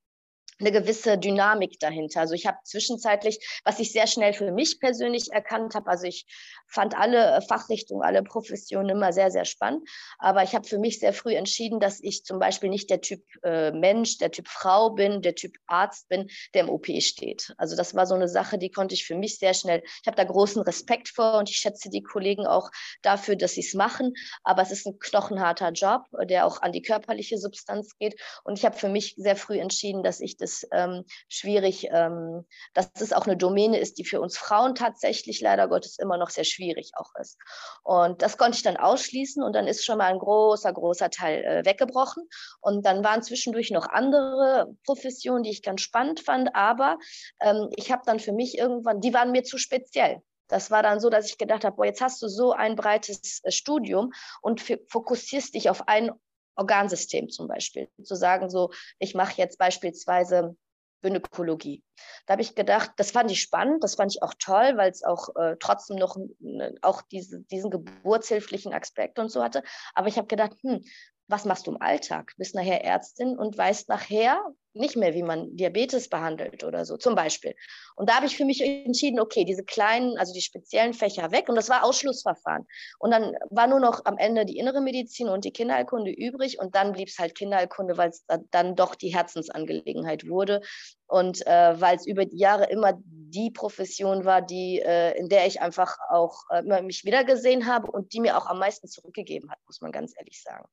eine 0.61 0.73
gewisse 0.73 1.19
Dynamik 1.19 1.79
dahinter. 1.81 2.21
Also 2.21 2.35
ich 2.35 2.47
habe 2.47 2.59
zwischenzeitlich, 2.65 3.39
was 3.65 3.81
ich 3.81 3.93
sehr 3.93 4.07
schnell 4.07 4.33
für 4.33 4.53
mich 4.53 4.79
persönlich 4.79 5.33
erkannt 5.33 5.75
habe, 5.75 5.91
also 5.91 6.07
ich 6.07 6.27
fand 6.69 6.97
alle 6.97 7.43
Fachrichtungen, 7.49 8.05
alle 8.05 8.23
Professionen 8.23 8.91
immer 8.91 9.13
sehr, 9.13 9.31
sehr 9.31 9.45
spannend, 9.45 9.89
aber 10.19 10.43
ich 10.43 10.55
habe 10.55 10.67
für 10.67 10.79
mich 10.79 11.01
sehr 11.01 11.13
früh 11.13 11.35
entschieden, 11.35 11.81
dass 11.81 12.01
ich 12.01 12.25
zum 12.25 12.39
Beispiel 12.39 12.71
nicht 12.71 12.91
der 12.91 13.01
Typ 13.01 13.23
äh, 13.43 13.73
Mensch, 13.73 14.19
der 14.19 14.31
Typ 14.31 14.49
Frau 14.49 14.91
bin, 14.91 15.23
der 15.23 15.35
Typ 15.35 15.57
Arzt 15.67 16.09
bin, 16.09 16.29
der 16.55 16.63
im 16.63 16.71
OP 16.71 16.87
steht. 17.01 17.55
Also 17.59 17.77
das 17.77 17.95
war 17.95 18.07
so 18.07 18.15
eine 18.15 18.29
Sache, 18.29 18.59
die 18.59 18.71
konnte 18.71 18.95
ich 18.95 19.05
für 19.05 19.17
mich 19.17 19.39
sehr 19.39 19.55
schnell, 19.55 19.83
ich 19.85 20.07
habe 20.07 20.17
da 20.17 20.25
großen 20.25 20.63
Respekt 20.63 21.09
vor 21.09 21.39
und 21.39 21.51
ich 21.51 21.57
schätze 21.57 21.91
die 21.91 22.03
Kollegen 22.03 22.47
auch 22.47 22.71
dafür, 23.03 23.37
dass 23.37 23.53
sie 23.53 23.61
es 23.61 23.75
machen, 23.75 24.15
aber 24.45 24.63
es 24.63 24.71
ist 24.71 24.87
ein 24.87 24.99
knochenharter 24.99 25.73
Job, 25.73 26.03
der 26.29 26.47
auch 26.47 26.63
an 26.63 26.73
die 26.73 26.83
körperliche 26.83 27.39
Substanz 27.39 27.97
geht 27.99 28.21
und 28.45 28.59
ich 28.59 28.65
habe 28.65 28.77
für 28.77 28.89
mich 28.89 29.15
sehr 29.17 29.37
früh 29.37 29.59
entschieden, 29.59 30.03
dass 30.03 30.21
ich 30.21 30.37
das 30.37 30.44
ist 30.45 30.69
ähm, 30.73 31.05
schwierig, 31.29 31.89
ähm, 31.91 32.45
dass 32.75 32.91
es 33.01 33.13
auch 33.13 33.27
eine 33.27 33.37
Domäne 33.37 33.79
ist, 33.79 33.99
die 33.99 34.05
für 34.05 34.21
uns 34.21 34.39
Frauen 34.39 34.75
tatsächlich 34.75 35.41
leider 35.41 35.67
Gottes 35.67 35.99
immer 35.99 36.19
noch 36.19 36.31
sehr 36.31 36.45
schwierig 36.45 36.93
auch 36.97 37.11
ist. 37.21 37.39
Und 37.83 38.23
das 38.23 38.37
konnte 38.37 38.57
ich 38.59 38.63
dann 38.63 38.77
ausschließen 38.77 39.43
und 39.43 39.55
dann 39.55 39.67
ist 39.67 39.85
schon 39.85 39.99
mal 39.99 40.13
ein 40.13 40.19
großer, 40.19 40.73
großer 40.73 41.11
Teil 41.11 41.45
äh, 41.45 41.65
weggebrochen. 41.65 42.29
Und 42.61 42.87
dann 42.87 43.03
waren 43.03 43.23
zwischendurch 43.23 43.71
noch 43.71 43.89
andere 43.89 44.69
Professionen, 44.85 45.43
die 45.43 45.51
ich 45.51 45.63
ganz 45.63 45.81
spannend 45.81 46.21
fand, 46.21 46.55
aber 46.55 46.99
ähm, 47.41 47.71
ich 47.77 47.91
habe 47.91 48.03
dann 48.07 48.21
für 48.21 48.33
mich 48.33 48.59
irgendwann, 48.59 49.01
die 49.01 49.15
waren 49.15 49.33
mir 49.33 49.43
zu 49.43 49.59
speziell. 49.59 50.23
Das 50.49 50.71
war 50.71 50.83
dann 50.83 51.01
so, 51.01 51.09
dass 51.09 51.29
ich 51.29 51.39
gedacht 51.39 51.65
habe, 51.65 51.87
jetzt 51.87 52.03
hast 52.03 52.21
du 52.23 52.29
so 52.29 52.53
ein 52.53 52.77
breites 52.77 53.41
äh, 53.45 53.51
Studium 53.51 54.13
und 54.43 54.63
fokussierst 54.89 55.55
dich 55.55 55.71
auf 55.71 55.89
ein 55.89 56.11
Organsystem 56.57 57.29
zum 57.29 57.49
Beispiel. 57.49 57.89
Zu 58.03 58.15
sagen, 58.15 58.51
so, 58.51 58.71
ich 58.99 59.15
mache 59.15 59.35
jetzt 59.37 59.59
beispielsweise 59.59 60.57
Gynäkologie. 61.05 61.85
Da 62.27 62.33
habe 62.33 62.43
ich 62.43 62.55
gedacht, 62.55 62.93
das 62.97 63.11
fand 63.11 63.31
ich 63.31 63.41
spannend, 63.41 63.85
das 63.85 63.95
fand 63.95 64.13
ich 64.13 64.23
auch 64.23 64.35
toll, 64.39 64.77
weil 64.77 64.91
es 64.91 65.05
auch 65.05 65.29
äh, 65.37 65.57
trotzdem 65.61 65.97
noch 65.97 66.17
ne, 66.41 66.75
auch 66.81 67.03
diese, 67.03 67.43
diesen 67.43 67.71
geburtshilflichen 67.71 68.73
Aspekt 68.73 69.19
und 69.19 69.31
so 69.31 69.43
hatte. 69.43 69.63
Aber 69.95 70.09
ich 70.09 70.17
habe 70.17 70.27
gedacht, 70.27 70.53
hm, 70.63 70.83
was 71.29 71.45
machst 71.45 71.67
du 71.67 71.73
im 71.73 71.81
Alltag? 71.81 72.33
Bist 72.37 72.55
nachher 72.55 72.85
Ärztin 72.85 73.39
und 73.39 73.57
weißt 73.57 73.89
nachher 73.89 74.41
nicht 74.75 74.97
mehr, 74.97 75.15
wie 75.15 75.23
man 75.23 75.57
Diabetes 75.57 76.09
behandelt 76.09 76.65
oder 76.65 76.85
so, 76.85 76.97
zum 76.97 77.15
Beispiel. 77.15 77.55
Und 77.95 78.11
da 78.11 78.17
habe 78.17 78.27
ich 78.27 78.37
für 78.37 78.45
mich 78.45 78.61
entschieden, 78.61 79.21
okay, 79.21 79.45
diese 79.45 79.65
kleinen, 79.65 80.19
also 80.19 80.35
die 80.35 80.41
speziellen 80.41 80.95
Fächer 80.95 81.31
weg 81.31 81.49
und 81.49 81.55
das 81.55 81.69
war 81.69 81.85
Ausschlussverfahren. 81.85 82.67
Und 82.99 83.13
dann 83.13 83.37
war 83.51 83.69
nur 83.69 83.81
noch 83.81 84.05
am 84.05 84.19
Ende 84.19 84.45
die 84.45 84.59
innere 84.59 84.81
Medizin 84.81 85.29
und 85.29 85.45
die 85.45 85.53
Kinderheilkunde 85.53 86.11
übrig 86.11 86.59
und 86.59 86.75
dann 86.75 86.93
blieb 86.93 87.09
es 87.09 87.19
halt 87.19 87.37
Kinderheilkunde, 87.37 87.97
weil 87.97 88.11
es 88.11 88.25
dann 88.51 88.75
doch 88.75 88.97
die 88.97 89.15
Herzensangelegenheit 89.15 90.29
wurde 90.29 90.61
und 91.07 91.47
äh, 91.47 91.81
weil 91.81 91.97
es 91.97 92.07
über 92.07 92.25
die 92.25 92.39
Jahre 92.39 92.65
immer 92.65 92.95
die 93.05 93.51
Profession 93.53 94.25
war, 94.25 94.43
die, 94.43 94.81
äh, 94.81 95.17
in 95.17 95.29
der 95.29 95.47
ich 95.47 95.61
einfach 95.61 95.97
auch 96.11 96.43
äh, 96.51 96.83
mich 96.83 97.05
wiedergesehen 97.05 97.67
habe 97.67 97.91
und 97.91 98.13
die 98.13 98.21
mir 98.21 98.37
auch 98.37 98.47
am 98.47 98.59
meisten 98.59 98.89
zurückgegeben 98.89 99.51
hat, 99.51 99.59
muss 99.67 99.81
man 99.81 99.93
ganz 99.93 100.15
ehrlich 100.19 100.43
sagen. 100.43 100.69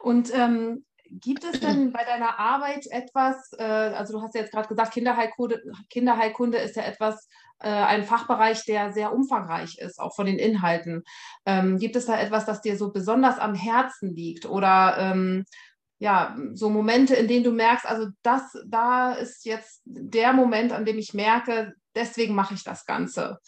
Und 0.00 0.32
ähm, 0.34 0.84
gibt 1.10 1.44
es 1.44 1.60
denn 1.60 1.92
bei 1.92 2.04
deiner 2.04 2.38
Arbeit 2.38 2.86
etwas, 2.90 3.52
äh, 3.58 3.62
also 3.62 4.14
du 4.14 4.22
hast 4.22 4.34
ja 4.34 4.40
jetzt 4.40 4.52
gerade 4.52 4.68
gesagt, 4.68 4.92
Kinderheilkunde, 4.92 5.62
Kinderheilkunde 5.90 6.58
ist 6.58 6.76
ja 6.76 6.82
etwas, 6.82 7.28
äh, 7.60 7.68
ein 7.68 8.04
Fachbereich, 8.04 8.64
der 8.64 8.92
sehr 8.92 9.12
umfangreich 9.12 9.78
ist, 9.78 10.00
auch 10.00 10.14
von 10.14 10.26
den 10.26 10.38
Inhalten. 10.38 11.02
Ähm, 11.46 11.78
gibt 11.78 11.96
es 11.96 12.06
da 12.06 12.18
etwas, 12.18 12.46
das 12.46 12.60
dir 12.60 12.76
so 12.76 12.92
besonders 12.92 13.38
am 13.38 13.54
Herzen 13.54 14.14
liegt 14.14 14.46
oder 14.46 14.96
ähm, 14.98 15.44
ja, 15.98 16.36
so 16.52 16.68
Momente, 16.68 17.14
in 17.14 17.28
denen 17.28 17.44
du 17.44 17.52
merkst, 17.52 17.86
also 17.86 18.08
das, 18.22 18.42
da 18.66 19.12
ist 19.12 19.44
jetzt 19.46 19.80
der 19.84 20.32
Moment, 20.32 20.72
an 20.72 20.84
dem 20.84 20.98
ich 20.98 21.14
merke, 21.14 21.72
deswegen 21.94 22.34
mache 22.34 22.54
ich 22.54 22.64
das 22.64 22.84
Ganze. 22.84 23.38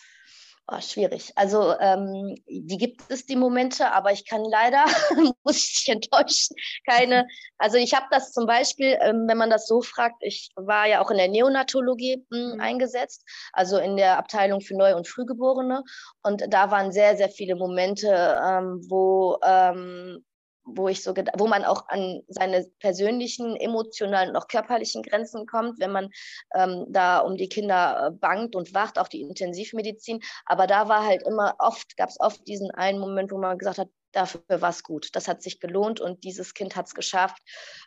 Oh, 0.69 0.81
schwierig. 0.81 1.33
Also 1.37 1.75
ähm, 1.79 2.35
die 2.49 2.77
gibt 2.77 3.03
es 3.09 3.25
die 3.25 3.37
Momente, 3.37 3.93
aber 3.93 4.11
ich 4.11 4.29
kann 4.29 4.43
leider, 4.45 4.85
muss 5.45 5.59
ich 5.59 5.85
dich 5.85 5.89
enttäuschen, 5.89 6.57
keine. 6.85 7.29
Also 7.57 7.77
ich 7.77 7.95
habe 7.95 8.07
das 8.11 8.33
zum 8.33 8.47
Beispiel, 8.47 8.99
ähm, 9.01 9.27
wenn 9.29 9.39
man 9.39 9.49
das 9.49 9.69
so 9.69 9.81
fragt, 9.81 10.17
ich 10.23 10.51
war 10.57 10.89
ja 10.89 11.01
auch 11.01 11.13
in 11.13 11.19
der 11.19 11.29
Neonatologie 11.29 12.27
mh, 12.31 12.37
hm, 12.37 12.55
mhm. 12.55 12.61
eingesetzt, 12.61 13.23
also 13.53 13.79
in 13.79 13.97
der 13.97 14.19
Abteilung 14.19 14.61
für 14.61 14.77
Neu- 14.77 14.97
und 14.97 15.07
Frühgeborene. 15.07 15.85
Und 16.25 16.43
da 16.49 16.69
waren 16.73 16.91
sehr, 16.91 17.17
sehr 17.17 17.29
viele 17.29 17.55
Momente, 17.55 18.09
ähm, 18.45 18.85
wo 18.89 19.39
ähm, 19.45 20.25
wo 20.67 20.89
ich 20.89 21.03
so 21.03 21.15
wo 21.37 21.47
man 21.47 21.65
auch 21.65 21.89
an 21.89 22.23
seine 22.29 22.67
persönlichen, 22.81 23.57
emotionalen 23.57 24.31
und 24.31 24.37
auch 24.37 24.49
körperlichen 24.49 25.03
Grenzen 25.03 25.47
kommt, 25.47 25.79
wenn 25.79 25.93
man 25.93 26.11
ähm, 26.55 26.87
da 26.89 27.21
um 27.21 27.37
die 27.37 27.49
Kinder 27.49 28.09
äh, 28.09 28.11
bangt 28.11 28.57
und 28.57 28.75
wacht, 28.75 28.99
auch 28.99 29.09
die 29.09 29.23
Intensivmedizin. 29.23 30.21
Aber 30.45 30.67
da 30.67 30.89
war 30.89 31.05
halt 31.05 31.23
immer 31.23 31.55
oft, 31.59 31.97
gab 31.97 32.09
es 32.09 32.21
oft 32.21 32.47
diesen 32.47 32.71
einen 32.73 32.99
Moment, 32.99 33.31
wo 33.31 33.39
man 33.39 33.59
gesagt 33.59 33.79
hat, 33.79 33.89
dafür 34.13 34.43
war 34.49 34.71
es 34.71 34.83
gut. 34.83 35.11
Das 35.15 35.29
hat 35.29 35.43
sich 35.43 35.61
gelohnt 35.61 36.01
und 36.01 36.25
dieses 36.25 36.55
Kind 36.55 36.77
hat 36.77 36.87
es 36.87 36.95
geschafft. 36.95 37.43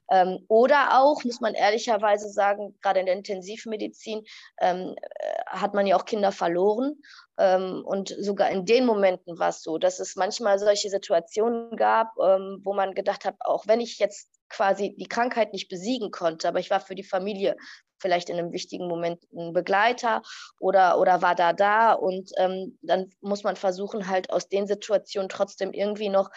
Ähm, 0.10 0.46
oder 0.48 1.00
auch, 1.00 1.24
muss 1.24 1.42
man 1.42 1.54
ehrlicherweise 1.54 2.30
sagen, 2.30 2.78
gerade 2.82 3.00
in 3.00 3.06
der 3.06 3.16
Intensivmedizin 3.16 4.24
ähm, 4.62 4.96
äh, 4.98 5.34
hat 5.48 5.74
man 5.74 5.88
ja 5.88 5.96
auch 5.96 6.06
Kinder 6.06 6.32
verloren. 6.32 7.02
Ähm, 7.38 7.84
und 7.86 8.16
sogar 8.20 8.50
in 8.50 8.66
den 8.66 8.86
Momenten 8.86 9.40
war 9.40 9.50
es 9.50 9.62
so, 9.62 9.78
dass 9.78 10.00
es 10.00 10.16
manchmal 10.16 10.60
solche 10.60 10.90
Situationen 10.90 11.76
gab, 11.76 12.08
ähm, 12.22 12.62
wo 12.64 12.74
man 12.74 12.94
gedacht 12.94 13.26
hat, 13.26 13.36
auch 13.40 13.68
wenn 13.68 13.82
ich 13.82 14.00
jetzt 14.00 14.30
quasi 14.50 14.96
die 14.98 15.08
Krankheit 15.08 15.54
nicht 15.54 15.70
besiegen 15.70 16.12
konnte, 16.12 16.48
aber 16.48 16.60
ich 16.60 16.70
war 16.70 16.80
für 16.80 16.96
die 16.96 17.04
Familie 17.04 17.56
vielleicht 18.00 18.29
in 18.29 18.38
einem 18.38 18.51
wichtigen 18.51 18.88
Moment 18.88 19.24
ein 19.34 19.53
Begleiter 19.53 20.22
oder, 20.60 21.00
oder 21.00 21.22
war 21.22 21.36
da 21.36 21.53
da. 21.53 21.94
Und 21.94 22.32
ähm, 22.38 22.77
dann 22.82 23.12
muss 23.22 23.44
man 23.44 23.56
versuchen, 23.56 24.08
halt 24.08 24.32
aus 24.32 24.48
den 24.48 24.68
Situationen 24.68 25.29
trotzdem 25.29 25.74
irgendwie 25.74 26.10
noch 26.10 26.29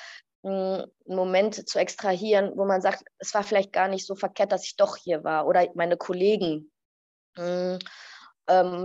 einen 0.45 0.91
Moment 1.07 1.69
zu 1.69 1.79
extrahieren, 1.79 2.53
wo 2.57 2.65
man 2.65 2.81
sagt, 2.81 3.05
es 3.19 3.33
war 3.33 3.45
vielleicht 3.45 3.73
gar 3.73 3.89
nicht 3.89 4.07
so 4.07 4.17
verkehrt, 4.17 4.51
dass 4.51 4.65
ich 4.65 4.77
doch 4.77 4.97
hier 4.97 5.23
war 5.23 5.47
oder 5.47 5.69
meine 5.75 5.97
Kollegen. 5.97 6.73
Ähm, 7.37 7.79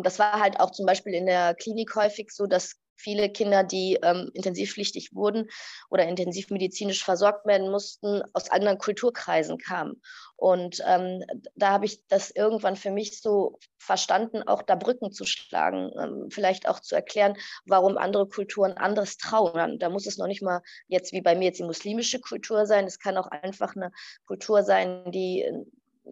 das 0.03 0.19
war 0.19 0.39
halt 0.39 0.60
auch 0.60 0.72
zum 0.72 0.86
Beispiel 0.86 1.13
in 1.13 1.25
der 1.25 1.55
Klinik 1.55 1.96
häufig 1.96 2.31
so, 2.31 2.46
dass 2.46 2.75
viele 2.98 3.30
Kinder, 3.30 3.63
die 3.63 4.00
ähm, 4.01 4.30
intensivpflichtig 4.34 5.13
wurden 5.13 5.50
oder 5.89 6.08
intensivmedizinisch 6.08 7.04
versorgt 7.04 7.46
werden 7.46 7.70
mussten, 7.70 8.22
aus 8.34 8.50
anderen 8.50 8.77
Kulturkreisen 8.77 9.58
kamen. 9.58 10.01
Und 10.36 10.84
ähm, 10.86 11.24
da 11.56 11.72
habe 11.72 11.86
ich 11.86 12.06
das 12.08 12.30
irgendwann 12.30 12.75
für 12.75 12.92
mich 12.92 13.22
so 13.22 13.60
verstanden, 13.80 14.44
auch 14.44 14.62
da 14.62 14.75
Brücken 14.75 15.12
zu 15.12 15.25
schlagen, 15.25 15.92
ähm, 16.00 16.30
vielleicht 16.30 16.68
auch 16.68 16.80
zu 16.80 16.94
erklären, 16.94 17.36
warum 17.66 17.98
andere 17.98 18.27
Kulturen 18.27 18.74
anderes 18.74 19.18
trauern. 19.18 19.80
Da 19.80 19.89
muss 19.89 20.06
es 20.06 20.18
noch 20.18 20.27
nicht 20.27 20.44
mal 20.44 20.62
jetzt 20.88 21.12
wie 21.12 21.22
bei 21.22 21.36
mir 21.36 21.46
jetzt 21.46 21.60
die 21.60 21.63
muslimische 21.63 22.20
Kultur 22.20 22.68
sein. 22.68 22.86
Es 22.86 23.00
kann 23.00 23.18
auch 23.18 23.27
einfach 23.27 23.75
eine 23.75 23.92
Kultur 24.25 24.62
sein, 24.63 25.12
die 25.12 25.46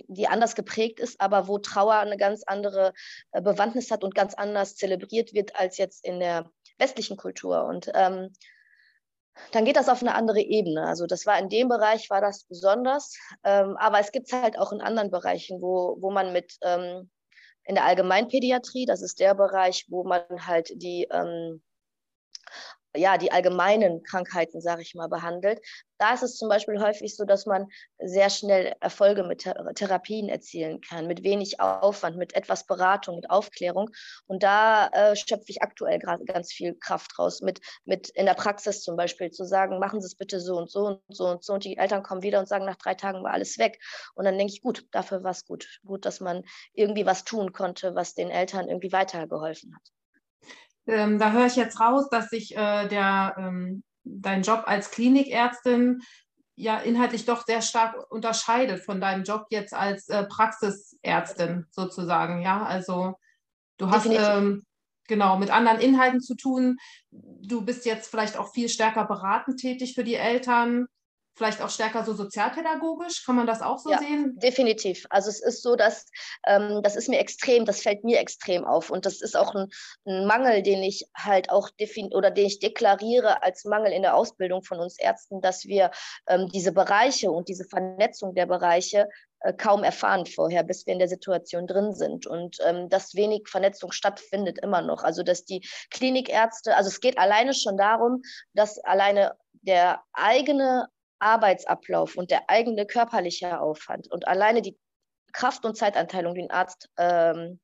die 0.07 0.27
anders 0.27 0.55
geprägt 0.55 0.99
ist, 0.99 1.21
aber 1.21 1.47
wo 1.47 1.57
Trauer 1.57 1.95
eine 1.95 2.17
ganz 2.17 2.43
andere 2.43 2.93
äh, 3.31 3.41
Bewandtnis 3.41 3.91
hat 3.91 4.03
und 4.03 4.15
ganz 4.15 4.33
anders 4.33 4.75
zelebriert 4.75 5.33
wird 5.33 5.55
als 5.55 5.77
jetzt 5.77 6.05
in 6.05 6.19
der 6.19 6.49
westlichen 6.77 7.17
Kultur. 7.17 7.65
Und 7.65 7.91
ähm, 7.93 8.33
dann 9.51 9.65
geht 9.65 9.75
das 9.75 9.89
auf 9.89 10.01
eine 10.01 10.15
andere 10.15 10.41
Ebene. 10.41 10.85
Also 10.87 11.07
das 11.07 11.25
war 11.25 11.37
in 11.39 11.49
dem 11.49 11.67
Bereich, 11.67 12.09
war 12.09 12.21
das 12.21 12.45
besonders. 12.45 13.17
Ähm, 13.43 13.75
aber 13.77 13.99
es 13.99 14.11
gibt 14.11 14.27
es 14.27 14.33
halt 14.33 14.57
auch 14.57 14.71
in 14.71 14.81
anderen 14.81 15.11
Bereichen, 15.11 15.61
wo, 15.61 15.97
wo 15.99 16.11
man 16.11 16.33
mit 16.33 16.57
ähm, 16.61 17.09
in 17.65 17.75
der 17.75 17.85
Allgemeinpädiatrie, 17.85 18.85
das 18.85 19.01
ist 19.01 19.19
der 19.19 19.33
Bereich, 19.33 19.85
wo 19.89 20.03
man 20.03 20.23
halt 20.45 20.71
die 20.75 21.07
ähm, 21.11 21.61
ja, 22.95 23.17
die 23.17 23.31
allgemeinen 23.31 24.03
Krankheiten, 24.03 24.61
sage 24.61 24.81
ich 24.81 24.95
mal, 24.95 25.07
behandelt. 25.07 25.61
Da 25.97 26.13
ist 26.13 26.23
es 26.23 26.35
zum 26.35 26.49
Beispiel 26.49 26.81
häufig 26.81 27.15
so, 27.15 27.23
dass 27.23 27.45
man 27.45 27.67
sehr 27.99 28.29
schnell 28.29 28.75
Erfolge 28.81 29.23
mit 29.23 29.47
Therapien 29.75 30.27
erzielen 30.27 30.81
kann, 30.81 31.07
mit 31.07 31.23
wenig 31.23 31.61
Aufwand, 31.61 32.17
mit 32.17 32.35
etwas 32.35 32.65
Beratung, 32.65 33.15
mit 33.15 33.29
Aufklärung. 33.29 33.89
Und 34.27 34.43
da 34.43 34.87
äh, 34.87 35.15
schöpfe 35.15 35.45
ich 35.47 35.61
aktuell 35.61 35.99
gerade 35.99 36.25
ganz 36.25 36.51
viel 36.51 36.75
Kraft 36.75 37.17
raus, 37.17 37.41
mit, 37.41 37.61
mit 37.85 38.09
in 38.09 38.25
der 38.25 38.33
Praxis 38.33 38.81
zum 38.81 38.97
Beispiel 38.97 39.31
zu 39.31 39.45
sagen, 39.45 39.79
machen 39.79 40.01
Sie 40.01 40.07
es 40.07 40.15
bitte 40.15 40.41
so 40.41 40.57
und 40.57 40.69
so 40.69 40.85
und 40.87 41.01
so 41.09 41.27
und 41.27 41.43
so. 41.43 41.53
Und 41.53 41.63
die 41.63 41.77
Eltern 41.77 42.03
kommen 42.03 42.23
wieder 42.23 42.39
und 42.39 42.47
sagen, 42.47 42.65
nach 42.65 42.75
drei 42.75 42.95
Tagen 42.95 43.23
war 43.23 43.31
alles 43.31 43.57
weg. 43.57 43.79
Und 44.15 44.25
dann 44.25 44.37
denke 44.37 44.53
ich, 44.53 44.61
gut, 44.61 44.85
dafür 44.91 45.23
war 45.23 45.31
es 45.31 45.45
gut. 45.45 45.79
Gut, 45.85 46.05
dass 46.05 46.19
man 46.19 46.43
irgendwie 46.73 47.05
was 47.05 47.23
tun 47.23 47.53
konnte, 47.53 47.95
was 47.95 48.15
den 48.15 48.29
Eltern 48.29 48.67
irgendwie 48.67 48.91
weitergeholfen 48.91 49.73
hat 49.75 49.94
ähm, 50.87 51.19
da 51.19 51.31
höre 51.31 51.47
ich 51.47 51.55
jetzt 51.55 51.79
raus, 51.79 52.09
dass 52.09 52.29
sich 52.29 52.55
äh, 52.55 52.87
der, 52.87 53.35
ähm, 53.37 53.83
dein 54.03 54.43
Job 54.43 54.63
als 54.65 54.91
Klinikärztin 54.91 56.01
ja 56.55 56.77
inhaltlich 56.77 57.25
doch 57.25 57.45
sehr 57.45 57.61
stark 57.61 57.95
unterscheidet 58.09 58.83
von 58.83 59.01
deinem 59.01 59.23
Job 59.23 59.45
jetzt 59.49 59.73
als 59.73 60.07
äh, 60.07 60.25
Praxisärztin 60.25 61.65
sozusagen. 61.71 62.41
Ja, 62.41 62.63
also 62.63 63.15
du 63.77 63.89
hast 63.89 64.05
ähm, 64.05 64.65
genau 65.07 65.37
mit 65.37 65.51
anderen 65.51 65.79
Inhalten 65.79 66.21
zu 66.21 66.35
tun. 66.35 66.77
Du 67.11 67.65
bist 67.65 67.85
jetzt 67.85 68.09
vielleicht 68.09 68.37
auch 68.37 68.53
viel 68.53 68.69
stärker 68.69 69.05
beratend 69.05 69.59
tätig 69.59 69.95
für 69.95 70.03
die 70.03 70.15
Eltern 70.15 70.87
vielleicht 71.35 71.61
auch 71.61 71.69
stärker 71.69 72.03
so 72.03 72.13
sozialpädagogisch? 72.13 73.25
Kann 73.25 73.35
man 73.35 73.47
das 73.47 73.61
auch 73.61 73.77
so 73.77 73.91
ja, 73.91 73.97
sehen? 73.99 74.37
Definitiv. 74.39 75.05
Also 75.09 75.29
es 75.29 75.41
ist 75.41 75.61
so, 75.61 75.75
dass 75.75 76.05
ähm, 76.47 76.81
das 76.81 76.95
ist 76.95 77.09
mir 77.09 77.19
extrem, 77.19 77.65
das 77.65 77.81
fällt 77.81 78.03
mir 78.03 78.19
extrem 78.19 78.65
auf. 78.65 78.89
Und 78.89 79.05
das 79.05 79.21
ist 79.21 79.35
auch 79.35 79.53
ein, 79.53 79.67
ein 80.05 80.25
Mangel, 80.25 80.63
den 80.63 80.81
ich 80.83 81.05
halt 81.15 81.49
auch 81.49 81.69
oder 82.11 82.31
den 82.31 82.45
ich 82.45 82.59
deklariere 82.59 83.43
als 83.43 83.65
Mangel 83.65 83.91
in 83.91 84.01
der 84.01 84.15
Ausbildung 84.15 84.63
von 84.63 84.79
uns 84.79 84.97
Ärzten, 84.97 85.41
dass 85.41 85.65
wir 85.65 85.91
ähm, 86.27 86.49
diese 86.53 86.71
Bereiche 86.71 87.31
und 87.31 87.49
diese 87.49 87.65
Vernetzung 87.65 88.33
der 88.33 88.45
Bereiche 88.45 89.09
äh, 89.41 89.53
kaum 89.53 89.83
erfahren 89.83 90.25
vorher, 90.25 90.63
bis 90.63 90.85
wir 90.85 90.93
in 90.93 90.99
der 90.99 91.07
Situation 91.07 91.67
drin 91.67 91.93
sind. 91.93 92.25
Und 92.27 92.57
ähm, 92.65 92.89
dass 92.89 93.15
wenig 93.15 93.47
Vernetzung 93.47 93.91
stattfindet 93.91 94.59
immer 94.61 94.81
noch. 94.81 95.03
Also 95.03 95.23
dass 95.23 95.43
die 95.43 95.67
Klinikärzte, 95.91 96.75
also 96.75 96.87
es 96.87 97.01
geht 97.01 97.17
alleine 97.17 97.53
schon 97.53 97.77
darum, 97.77 98.21
dass 98.53 98.79
alleine 98.79 99.35
der 99.61 100.03
eigene 100.13 100.87
Arbeitsablauf 101.25 102.15
und 102.15 102.29
der 102.31 102.49
eigene 102.49 102.85
körperliche 102.85 103.59
Aufwand 103.59 104.11
und 104.11 104.27
alleine 104.27 104.61
die 104.61 104.77
Kraft- 105.33 105.65
und 105.65 105.75
Zeitanteilung, 105.75 106.35
die 106.35 106.43
ein 106.43 106.51
Arzt 106.51 106.89
ähm, 106.97 107.59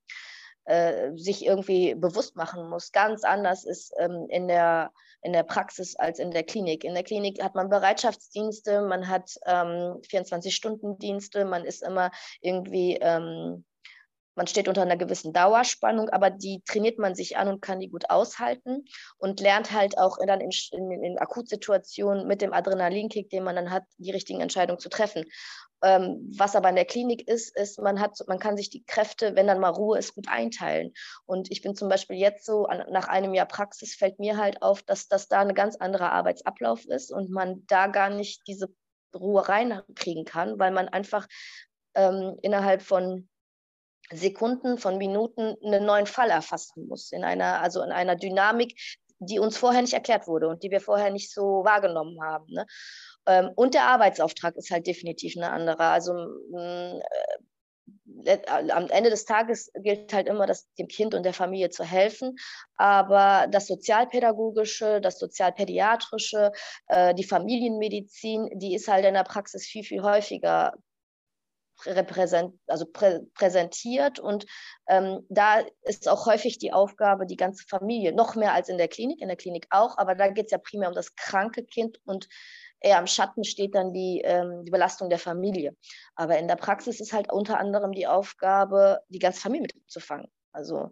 äh, 0.65 1.11
sich 1.15 1.45
irgendwie 1.45 1.95
bewusst 1.95 2.35
machen 2.35 2.69
muss, 2.69 2.91
ganz 2.91 3.23
anders 3.23 3.63
ist 3.63 3.93
ähm, 3.97 4.27
in, 4.29 4.47
der, 4.47 4.91
in 5.21 5.31
der 5.31 5.43
Praxis 5.43 5.95
als 5.95 6.19
in 6.19 6.31
der 6.31 6.43
Klinik. 6.43 6.83
In 6.83 6.93
der 6.93 7.03
Klinik 7.03 7.41
hat 7.41 7.55
man 7.55 7.69
Bereitschaftsdienste, 7.69 8.81
man 8.81 9.07
hat 9.07 9.31
ähm, 9.45 10.01
24-Stunden-Dienste, 10.09 11.45
man 11.45 11.63
ist 11.63 11.83
immer 11.83 12.11
irgendwie 12.41 12.97
ähm, 12.99 13.63
man 14.35 14.47
steht 14.47 14.67
unter 14.67 14.81
einer 14.81 14.97
gewissen 14.97 15.33
Dauerspannung, 15.33 16.09
aber 16.09 16.29
die 16.29 16.61
trainiert 16.65 16.99
man 16.99 17.15
sich 17.15 17.37
an 17.37 17.47
und 17.47 17.61
kann 17.61 17.79
die 17.79 17.89
gut 17.89 18.09
aushalten 18.09 18.85
und 19.17 19.39
lernt 19.39 19.71
halt 19.71 19.97
auch 19.97 20.17
dann 20.25 20.41
in, 20.41 20.51
in, 20.71 21.03
in 21.03 21.19
Akutsituationen 21.19 22.27
mit 22.27 22.41
dem 22.41 22.53
Adrenalinkick, 22.53 23.29
den 23.29 23.43
man 23.43 23.55
dann 23.55 23.71
hat, 23.71 23.83
die 23.97 24.11
richtigen 24.11 24.41
Entscheidungen 24.41 24.79
zu 24.79 24.89
treffen. 24.89 25.25
Ähm, 25.83 26.31
was 26.37 26.55
aber 26.55 26.69
in 26.69 26.75
der 26.75 26.85
Klinik 26.85 27.27
ist, 27.27 27.57
ist, 27.57 27.79
man 27.79 27.99
hat, 27.99 28.17
man 28.27 28.37
kann 28.37 28.55
sich 28.55 28.69
die 28.69 28.83
Kräfte, 28.83 29.35
wenn 29.35 29.47
dann 29.47 29.59
mal 29.59 29.69
Ruhe 29.69 29.97
ist, 29.97 30.13
gut 30.13 30.27
einteilen. 30.29 30.93
Und 31.25 31.51
ich 31.51 31.61
bin 31.61 31.75
zum 31.75 31.89
Beispiel 31.89 32.17
jetzt 32.17 32.45
so, 32.45 32.65
an, 32.65 32.85
nach 32.91 33.07
einem 33.07 33.33
Jahr 33.33 33.47
Praxis 33.47 33.95
fällt 33.95 34.19
mir 34.19 34.37
halt 34.37 34.61
auf, 34.61 34.83
dass 34.83 35.07
das 35.07 35.27
da 35.27 35.41
ein 35.41 35.55
ganz 35.55 35.75
anderer 35.75 36.11
Arbeitsablauf 36.11 36.85
ist 36.85 37.11
und 37.11 37.31
man 37.31 37.65
da 37.65 37.87
gar 37.87 38.09
nicht 38.09 38.43
diese 38.47 38.69
Ruhe 39.15 39.47
reinkriegen 39.49 40.23
kann, 40.23 40.59
weil 40.59 40.71
man 40.71 40.87
einfach 40.87 41.27
ähm, 41.95 42.37
innerhalb 42.41 42.83
von 42.83 43.27
Sekunden, 44.11 44.77
von 44.77 44.97
Minuten 44.97 45.55
einen 45.63 45.85
neuen 45.85 46.05
Fall 46.05 46.29
erfassen 46.29 46.87
muss, 46.87 47.11
in 47.11 47.23
einer, 47.23 47.61
also 47.61 47.81
in 47.81 47.91
einer 47.91 48.15
Dynamik, 48.15 48.79
die 49.19 49.39
uns 49.39 49.57
vorher 49.57 49.81
nicht 49.81 49.93
erklärt 49.93 50.27
wurde 50.27 50.47
und 50.47 50.63
die 50.63 50.71
wir 50.71 50.81
vorher 50.81 51.11
nicht 51.11 51.31
so 51.31 51.63
wahrgenommen 51.63 52.21
haben. 52.23 52.45
Ne? 52.49 52.65
Ähm, 53.27 53.51
und 53.55 53.73
der 53.73 53.83
Arbeitsauftrag 53.83 54.55
ist 54.55 54.71
halt 54.71 54.87
definitiv 54.87 55.37
eine 55.37 55.51
andere. 55.51 55.83
Also 55.83 56.13
mm, 56.13 56.99
äh, 58.25 58.39
am 58.47 58.89
Ende 58.89 59.09
des 59.09 59.25
Tages 59.25 59.71
gilt 59.75 60.11
halt 60.13 60.27
immer, 60.27 60.47
das 60.47 60.67
dem 60.73 60.87
Kind 60.87 61.13
und 61.13 61.23
der 61.23 61.33
Familie 61.33 61.69
zu 61.69 61.83
helfen. 61.83 62.35
Aber 62.75 63.47
das 63.49 63.67
Sozialpädagogische, 63.67 65.01
das 65.01 65.19
Sozialpädiatrische, 65.19 66.51
äh, 66.87 67.13
die 67.13 67.23
Familienmedizin, 67.23 68.49
die 68.55 68.75
ist 68.75 68.87
halt 68.87 69.05
in 69.05 69.13
der 69.13 69.23
Praxis 69.23 69.65
viel, 69.65 69.83
viel 69.83 70.01
häufiger 70.01 70.73
repräsent, 71.85 72.55
also 72.67 72.85
prä 72.85 73.21
präsentiert. 73.33 74.19
Und 74.19 74.45
ähm, 74.87 75.25
da 75.29 75.63
ist 75.83 76.07
auch 76.07 76.25
häufig 76.25 76.57
die 76.57 76.73
Aufgabe, 76.73 77.25
die 77.25 77.35
ganze 77.35 77.65
Familie, 77.67 78.13
noch 78.13 78.35
mehr 78.35 78.53
als 78.53 78.69
in 78.69 78.77
der 78.77 78.87
Klinik, 78.87 79.21
in 79.21 79.27
der 79.27 79.37
Klinik 79.37 79.67
auch, 79.69 79.97
aber 79.97 80.15
da 80.15 80.29
geht 80.29 80.45
es 80.45 80.51
ja 80.51 80.57
primär 80.57 80.89
um 80.89 80.95
das 80.95 81.15
kranke 81.15 81.63
Kind 81.63 81.99
und 82.05 82.27
eher 82.81 82.97
am 82.97 83.07
Schatten 83.07 83.43
steht 83.43 83.75
dann 83.75 83.93
die, 83.93 84.21
ähm, 84.23 84.65
die 84.65 84.71
Belastung 84.71 85.09
der 85.09 85.19
Familie. 85.19 85.75
Aber 86.15 86.37
in 86.37 86.47
der 86.47 86.55
Praxis 86.55 86.99
ist 86.99 87.13
halt 87.13 87.31
unter 87.31 87.59
anderem 87.59 87.91
die 87.91 88.07
Aufgabe, 88.07 89.01
die 89.09 89.19
ganze 89.19 89.41
Familie 89.41 89.67
mitzufangen. 89.75 90.27
Also 90.51 90.91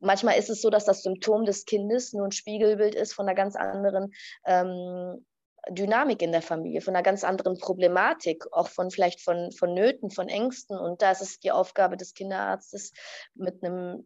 manchmal 0.00 0.38
ist 0.38 0.50
es 0.50 0.62
so, 0.62 0.70
dass 0.70 0.84
das 0.84 1.02
Symptom 1.02 1.44
des 1.44 1.64
Kindes 1.66 2.12
nur 2.12 2.26
ein 2.26 2.32
Spiegelbild 2.32 2.94
ist 2.94 3.12
von 3.12 3.26
einer 3.28 3.36
ganz 3.36 3.54
anderen 3.56 4.12
ähm, 4.46 5.24
Dynamik 5.70 6.22
in 6.22 6.32
der 6.32 6.42
Familie, 6.42 6.80
von 6.80 6.94
einer 6.94 7.02
ganz 7.02 7.24
anderen 7.24 7.58
Problematik, 7.58 8.44
auch 8.52 8.68
von 8.68 8.90
vielleicht 8.90 9.20
von, 9.20 9.50
von 9.52 9.74
Nöten, 9.74 10.10
von 10.10 10.28
Ängsten. 10.28 10.78
Und 10.78 11.02
da 11.02 11.10
ist 11.10 11.22
es 11.22 11.40
die 11.40 11.52
Aufgabe 11.52 11.96
des 11.96 12.14
Kinderarztes, 12.14 12.92
mit 13.34 13.62
einem, 13.62 14.04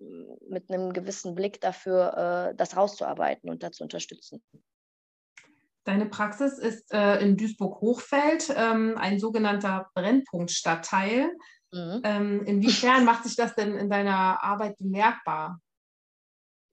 mit 0.48 0.70
einem 0.70 0.92
gewissen 0.92 1.34
Blick 1.34 1.60
dafür, 1.60 2.50
äh, 2.50 2.54
das 2.54 2.76
rauszuarbeiten 2.76 3.50
und 3.50 3.62
da 3.62 3.72
zu 3.72 3.82
unterstützen. 3.82 4.42
Deine 5.84 6.06
Praxis 6.06 6.58
ist 6.58 6.92
äh, 6.92 7.18
in 7.20 7.36
Duisburg-Hochfeld, 7.36 8.54
ähm, 8.54 8.98
ein 8.98 9.18
sogenannter 9.18 9.90
Brennpunktstadtteil. 9.94 11.30
Mhm. 11.72 12.00
Ähm, 12.04 12.44
inwiefern 12.44 13.04
macht 13.04 13.24
sich 13.24 13.36
das 13.36 13.54
denn 13.54 13.74
in 13.74 13.88
deiner 13.88 14.42
Arbeit 14.42 14.76
bemerkbar? 14.76 15.60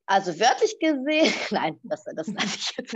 Also 0.08 0.40
wörtlich 0.40 0.78
gesehen, 0.80 1.34
nein, 1.52 1.80
das, 1.84 2.04
das 2.04 2.28
ich 2.28 2.78
jetzt. 2.78 2.96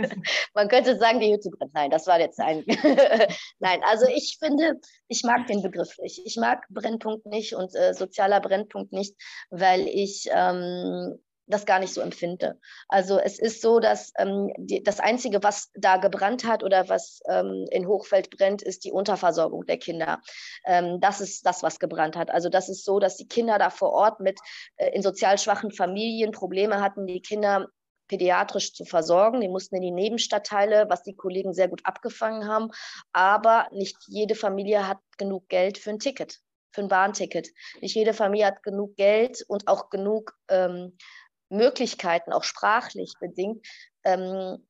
Man 0.54 0.68
könnte 0.68 0.96
sagen, 0.96 1.20
die 1.20 1.32
Hütte 1.32 1.50
brennt. 1.50 1.74
Nein, 1.74 1.90
das 1.90 2.06
war 2.06 2.20
jetzt 2.20 2.38
ein. 2.38 2.64
nein, 3.58 3.80
also 3.84 4.06
ich 4.06 4.36
finde, 4.38 4.74
ich 5.08 5.24
mag 5.24 5.46
den 5.46 5.62
Begriff 5.62 5.96
nicht. 5.98 6.20
Ich 6.24 6.36
mag 6.36 6.66
Brennpunkt 6.70 7.26
nicht 7.26 7.54
und 7.54 7.74
äh, 7.74 7.94
sozialer 7.94 8.40
Brennpunkt 8.40 8.92
nicht, 8.92 9.14
weil 9.50 9.88
ich 9.88 10.28
ähm, 10.30 11.18
das 11.50 11.66
gar 11.66 11.78
nicht 11.78 11.92
so 11.92 12.00
empfinde. 12.00 12.58
Also 12.88 13.18
es 13.18 13.38
ist 13.38 13.62
so, 13.62 13.80
dass 13.80 14.12
ähm, 14.18 14.52
die, 14.56 14.82
das 14.82 15.00
Einzige, 15.00 15.42
was 15.42 15.70
da 15.74 15.96
gebrannt 15.96 16.44
hat 16.44 16.62
oder 16.62 16.88
was 16.88 17.20
ähm, 17.28 17.66
in 17.70 17.86
Hochfeld 17.86 18.30
brennt, 18.30 18.62
ist 18.62 18.84
die 18.84 18.92
Unterversorgung 18.92 19.66
der 19.66 19.78
Kinder. 19.78 20.20
Ähm, 20.64 21.00
das 21.00 21.20
ist 21.20 21.44
das, 21.46 21.62
was 21.62 21.78
gebrannt 21.78 22.16
hat. 22.16 22.30
Also 22.30 22.48
das 22.48 22.68
ist 22.68 22.84
so, 22.84 22.98
dass 22.98 23.16
die 23.16 23.28
Kinder 23.28 23.58
da 23.58 23.70
vor 23.70 23.92
Ort 23.92 24.20
mit 24.20 24.38
äh, 24.76 24.90
in 24.94 25.02
sozial 25.02 25.38
schwachen 25.38 25.70
Familien 25.70 26.32
Probleme 26.32 26.80
hatten, 26.80 27.06
die 27.06 27.22
Kinder 27.22 27.66
pädiatrisch 28.10 28.74
zu 28.74 28.84
versorgen. 28.84 29.40
Die 29.40 29.48
mussten 29.48 29.76
in 29.76 29.82
die 29.82 29.92
Nebenstadtteile, 29.92 30.86
was 30.88 31.04
die 31.04 31.14
Kollegen 31.14 31.54
sehr 31.54 31.68
gut 31.68 31.80
abgefangen 31.84 32.48
haben. 32.48 32.70
Aber 33.12 33.68
nicht 33.70 33.96
jede 34.08 34.34
Familie 34.34 34.88
hat 34.88 34.98
genug 35.16 35.48
Geld 35.48 35.78
für 35.78 35.90
ein 35.90 36.00
Ticket, 36.00 36.40
für 36.72 36.82
ein 36.82 36.88
Bahnticket. 36.88 37.48
Nicht 37.80 37.94
jede 37.94 38.12
Familie 38.12 38.46
hat 38.46 38.64
genug 38.64 38.96
Geld 38.96 39.44
und 39.46 39.68
auch 39.68 39.90
genug 39.90 40.34
ähm, 40.48 40.96
Möglichkeiten, 41.50 42.32
auch 42.32 42.44
sprachlich 42.44 43.12
bedingt, 43.20 43.66
ähm, 44.04 44.66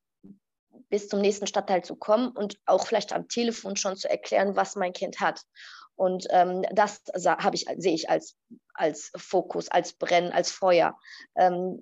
bis 0.89 1.09
zum 1.09 1.21
nächsten 1.21 1.47
Stadtteil 1.47 1.85
zu 1.85 1.97
kommen 1.97 2.29
und 2.29 2.59
auch 2.67 2.87
vielleicht 2.87 3.13
am 3.13 3.29
Telefon 3.29 3.77
schon 3.77 3.97
zu 3.97 4.09
erklären, 4.09 4.57
was 4.57 4.77
mein 4.77 4.93
Kind 4.93 5.21
hat. 5.21 5.43
Und 6.01 6.27
ähm, 6.31 6.63
das 6.73 7.03
ich, 7.53 7.67
sehe 7.77 7.93
ich 7.93 8.09
als 8.09 8.35
als 8.73 9.13
Fokus, 9.15 9.71
als 9.71 9.93
Brennen, 9.93 10.33
als 10.33 10.51
Feuer. 10.51 10.97
Ähm, 11.37 11.79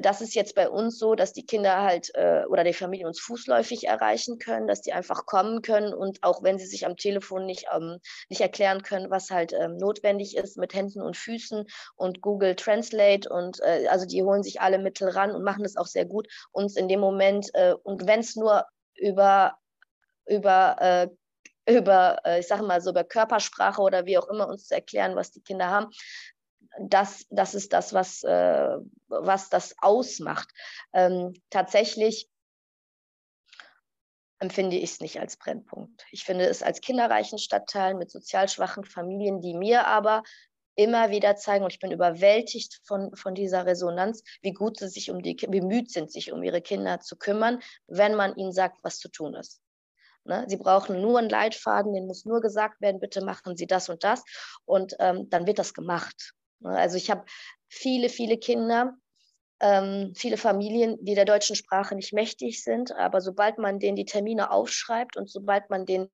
das 0.00 0.22
ist 0.22 0.34
jetzt 0.34 0.54
bei 0.54 0.70
uns 0.70 0.98
so, 0.98 1.14
dass 1.14 1.34
die 1.34 1.44
Kinder 1.44 1.82
halt 1.82 2.10
äh, 2.14 2.44
oder 2.48 2.64
die 2.64 2.72
Familie 2.72 3.06
uns 3.06 3.20
fußläufig 3.20 3.86
erreichen 3.86 4.38
können, 4.38 4.68
dass 4.68 4.80
die 4.80 4.94
einfach 4.94 5.26
kommen 5.26 5.60
können 5.60 5.92
und 5.92 6.22
auch 6.22 6.42
wenn 6.42 6.58
sie 6.58 6.64
sich 6.64 6.86
am 6.86 6.96
Telefon 6.96 7.44
nicht, 7.44 7.66
ähm, 7.70 7.98
nicht 8.30 8.40
erklären 8.40 8.82
können, 8.82 9.10
was 9.10 9.28
halt 9.28 9.52
ähm, 9.52 9.76
notwendig 9.76 10.34
ist 10.34 10.56
mit 10.56 10.72
Händen 10.72 11.02
und 11.02 11.18
Füßen 11.18 11.66
und 11.96 12.22
Google 12.22 12.56
Translate 12.56 13.28
und 13.28 13.60
äh, 13.60 13.86
also 13.88 14.06
die 14.06 14.22
holen 14.22 14.42
sich 14.42 14.62
alle 14.62 14.78
Mittel 14.78 15.10
ran 15.10 15.32
und 15.32 15.44
machen 15.44 15.64
das 15.64 15.76
auch 15.76 15.88
sehr 15.88 16.06
gut, 16.06 16.26
uns 16.52 16.74
in 16.74 16.88
dem 16.88 17.00
Moment 17.00 17.50
äh, 17.52 17.74
und 17.82 18.06
wenn 18.06 18.20
es 18.20 18.34
nur 18.34 18.64
über 18.94 19.58
über 20.26 20.76
äh, 20.80 21.08
über, 21.68 22.18
äh, 22.24 22.40
ich 22.40 22.48
sage 22.48 22.64
mal 22.64 22.80
so, 22.80 22.90
über 22.90 23.04
Körpersprache 23.04 23.80
oder 23.82 24.06
wie 24.06 24.18
auch 24.18 24.28
immer 24.28 24.48
uns 24.48 24.66
zu 24.66 24.74
erklären, 24.74 25.16
was 25.16 25.30
die 25.30 25.42
Kinder 25.42 25.68
haben, 25.68 25.90
das, 26.80 27.26
das 27.30 27.54
ist 27.54 27.72
das, 27.72 27.92
was, 27.92 28.22
äh, 28.22 28.76
was 29.08 29.50
das 29.50 29.74
ausmacht. 29.78 30.48
Ähm, 30.92 31.34
tatsächlich 31.50 32.28
empfinde 34.38 34.76
ich 34.76 34.92
es 34.92 35.00
nicht 35.00 35.18
als 35.18 35.36
Brennpunkt. 35.36 36.04
Ich 36.12 36.24
finde 36.24 36.46
es 36.46 36.62
als 36.62 36.80
kinderreichen 36.80 37.38
Stadtteil 37.38 37.94
mit 37.94 38.10
sozial 38.10 38.48
schwachen 38.48 38.84
Familien, 38.84 39.40
die 39.40 39.54
mir 39.54 39.86
aber 39.86 40.22
immer 40.76 41.10
wieder 41.10 41.34
zeigen, 41.34 41.64
und 41.64 41.72
ich 41.72 41.80
bin 41.80 41.90
überwältigt 41.90 42.80
von, 42.84 43.14
von 43.16 43.34
dieser 43.34 43.66
Resonanz, 43.66 44.22
wie 44.42 44.52
gut 44.52 44.78
sie 44.78 44.88
sich 44.88 45.10
um 45.10 45.22
die, 45.22 45.34
bemüht 45.34 45.90
sind, 45.90 46.12
sich 46.12 46.30
um 46.30 46.44
ihre 46.44 46.62
Kinder 46.62 47.00
zu 47.00 47.16
kümmern, 47.16 47.60
wenn 47.88 48.14
man 48.14 48.36
ihnen 48.36 48.52
sagt, 48.52 48.84
was 48.84 48.98
zu 48.98 49.08
tun 49.08 49.34
ist. 49.34 49.60
Ne? 50.28 50.44
Sie 50.46 50.58
brauchen 50.58 51.00
nur 51.00 51.18
einen 51.18 51.30
Leitfaden, 51.30 51.94
den 51.94 52.06
muss 52.06 52.26
nur 52.26 52.40
gesagt 52.40 52.80
werden, 52.80 53.00
bitte 53.00 53.24
machen 53.24 53.56
Sie 53.56 53.66
das 53.66 53.88
und 53.88 54.04
das. 54.04 54.22
Und 54.66 54.94
ähm, 55.00 55.28
dann 55.30 55.46
wird 55.46 55.58
das 55.58 55.72
gemacht. 55.72 56.34
Ne? 56.60 56.70
Also 56.70 56.96
ich 56.96 57.10
habe 57.10 57.24
viele, 57.68 58.10
viele 58.10 58.36
Kinder, 58.36 58.94
ähm, 59.60 60.12
viele 60.14 60.36
Familien, 60.36 61.02
die 61.02 61.14
der 61.14 61.24
deutschen 61.24 61.56
Sprache 61.56 61.94
nicht 61.94 62.12
mächtig 62.12 62.62
sind, 62.62 62.92
aber 62.92 63.22
sobald 63.22 63.58
man 63.58 63.78
denen 63.78 63.96
die 63.96 64.04
Termine 64.04 64.50
aufschreibt 64.50 65.16
und 65.16 65.30
sobald 65.30 65.70
man 65.70 65.86
denen 65.86 66.10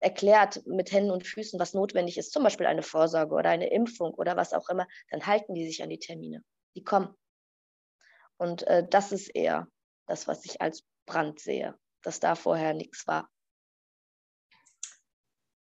erklärt 0.00 0.64
mit 0.66 0.92
Händen 0.92 1.10
und 1.10 1.26
Füßen, 1.26 1.58
was 1.58 1.72
notwendig 1.72 2.18
ist, 2.18 2.32
zum 2.32 2.44
Beispiel 2.44 2.66
eine 2.66 2.82
Vorsorge 2.82 3.34
oder 3.34 3.48
eine 3.48 3.70
Impfung 3.70 4.12
oder 4.12 4.36
was 4.36 4.52
auch 4.52 4.68
immer, 4.68 4.86
dann 5.10 5.26
halten 5.26 5.54
die 5.54 5.66
sich 5.66 5.82
an 5.82 5.88
die 5.88 5.98
Termine. 5.98 6.44
Die 6.76 6.84
kommen. 6.84 7.16
Und 8.36 8.62
äh, 8.68 8.86
das 8.88 9.10
ist 9.10 9.34
eher 9.34 9.66
das, 10.06 10.28
was 10.28 10.44
ich 10.44 10.60
als 10.60 10.84
Brand 11.06 11.40
sehe, 11.40 11.74
dass 12.02 12.20
da 12.20 12.34
vorher 12.36 12.74
nichts 12.74 13.06
war. 13.06 13.28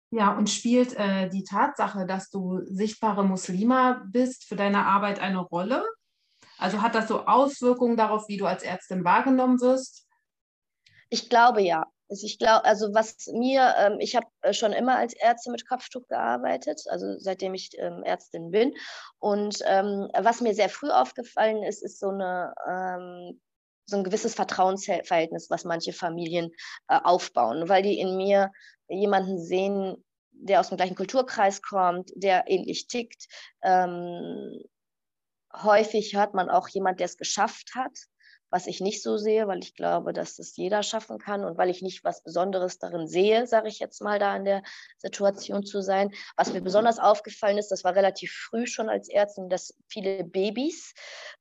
Ja, 0.10 0.38
und 0.38 0.50
spielt 0.50 0.96
äh, 0.96 1.30
die 1.30 1.44
Tatsache, 1.44 2.06
dass 2.06 2.30
du 2.30 2.62
sichtbare 2.64 3.26
Muslima 3.26 4.04
bist, 4.08 4.46
für 4.46 4.56
deine 4.56 4.86
Arbeit 4.86 5.20
eine 5.20 5.40
Rolle? 5.40 5.86
Also 6.58 6.82
hat 6.82 6.96
das 6.96 7.08
so 7.08 7.26
Auswirkungen 7.26 7.98
darauf, 7.98 8.28
wie 8.28 8.38
du 8.38 8.46
als 8.46 8.64
Ärztin 8.64 9.04
wahrgenommen 9.04 9.60
wirst? 9.60 10.08
Ich 11.10 11.30
glaube 11.30 11.62
ja. 11.62 11.86
Also 12.10 12.26
ich 12.26 12.40
glaube, 12.40 12.64
also 12.64 12.94
was 12.94 13.28
mir, 13.28 13.76
ähm, 13.78 14.00
ich 14.00 14.16
habe 14.16 14.28
äh, 14.42 14.54
schon 14.54 14.72
immer 14.72 14.96
als 14.98 15.14
Ärztin 15.14 15.52
mit 15.52 15.68
Kopftuch 15.68 16.08
gearbeitet, 16.08 16.82
also 16.90 17.18
seitdem 17.20 17.54
ich 17.54 17.72
ähm, 17.78 18.02
Ärztin 18.04 18.50
bin. 18.50 18.74
Und 19.20 19.60
ähm, 19.66 20.10
was 20.18 20.40
mir 20.40 20.54
sehr 20.54 20.70
früh 20.70 20.90
aufgefallen 20.90 21.64
ist, 21.64 21.84
ist 21.84 22.00
so 22.00 22.10
eine 22.10 22.54
ähm, 22.66 23.42
so 23.88 23.98
ein 23.98 24.04
gewisses 24.04 24.36
Vertrauensverhältnis, 24.36 25.50
was 25.50 25.64
manche 25.64 25.94
Familien 25.94 26.52
äh, 26.90 27.00
aufbauen, 27.02 27.70
weil 27.70 27.84
die 27.84 28.00
in 28.00 28.18
mir 28.18 28.52
jemanden 28.90 29.40
sehen, 29.40 30.04
der 30.32 30.60
aus 30.60 30.70
dem 30.70 30.78
gleichen 30.78 30.96
Kulturkreis 30.96 31.62
kommt, 31.62 32.12
der 32.16 32.46
ähnlich 32.48 32.88
tickt. 32.88 33.28
Ähm, 33.64 34.62
häufig 35.54 36.14
hört 36.16 36.34
man 36.34 36.50
auch 36.50 36.68
jemand, 36.68 37.00
der 37.00 37.06
es 37.06 37.18
geschafft 37.18 37.72
hat. 37.76 37.98
Was 38.50 38.68
ich 38.68 38.80
nicht 38.80 39.02
so 39.02 39.18
sehe, 39.18 39.48
weil 39.48 39.60
ich 39.60 39.76
glaube, 39.76 40.14
dass 40.14 40.36
das 40.36 40.56
jeder 40.56 40.84
schaffen 40.84 41.18
kann 41.20 41.44
und 41.44 41.58
weil 41.58 41.70
ich 41.70 41.82
nicht 41.82 42.04
was 42.04 42.24
Besonderes 42.24 42.80
darin 42.80 43.08
sehe, 43.08 43.48
sage 43.48 43.68
ich 43.68 43.80
jetzt 43.80 44.02
mal, 44.02 44.20
da 44.20 44.36
in 44.36 44.46
der 44.46 44.64
Situation 44.98 45.66
zu 45.66 45.82
sein. 45.82 46.12
Was 46.36 46.54
mir 46.54 46.62
besonders 46.62 47.00
aufgefallen 47.00 47.58
ist, 47.58 47.70
das 47.70 47.84
war 47.84 47.96
relativ 47.96 48.32
früh 48.32 48.66
schon 48.68 48.90
als 48.90 49.10
Ärztin, 49.10 49.50
dass 49.50 49.76
viele 49.88 50.24
Babys 50.24 50.94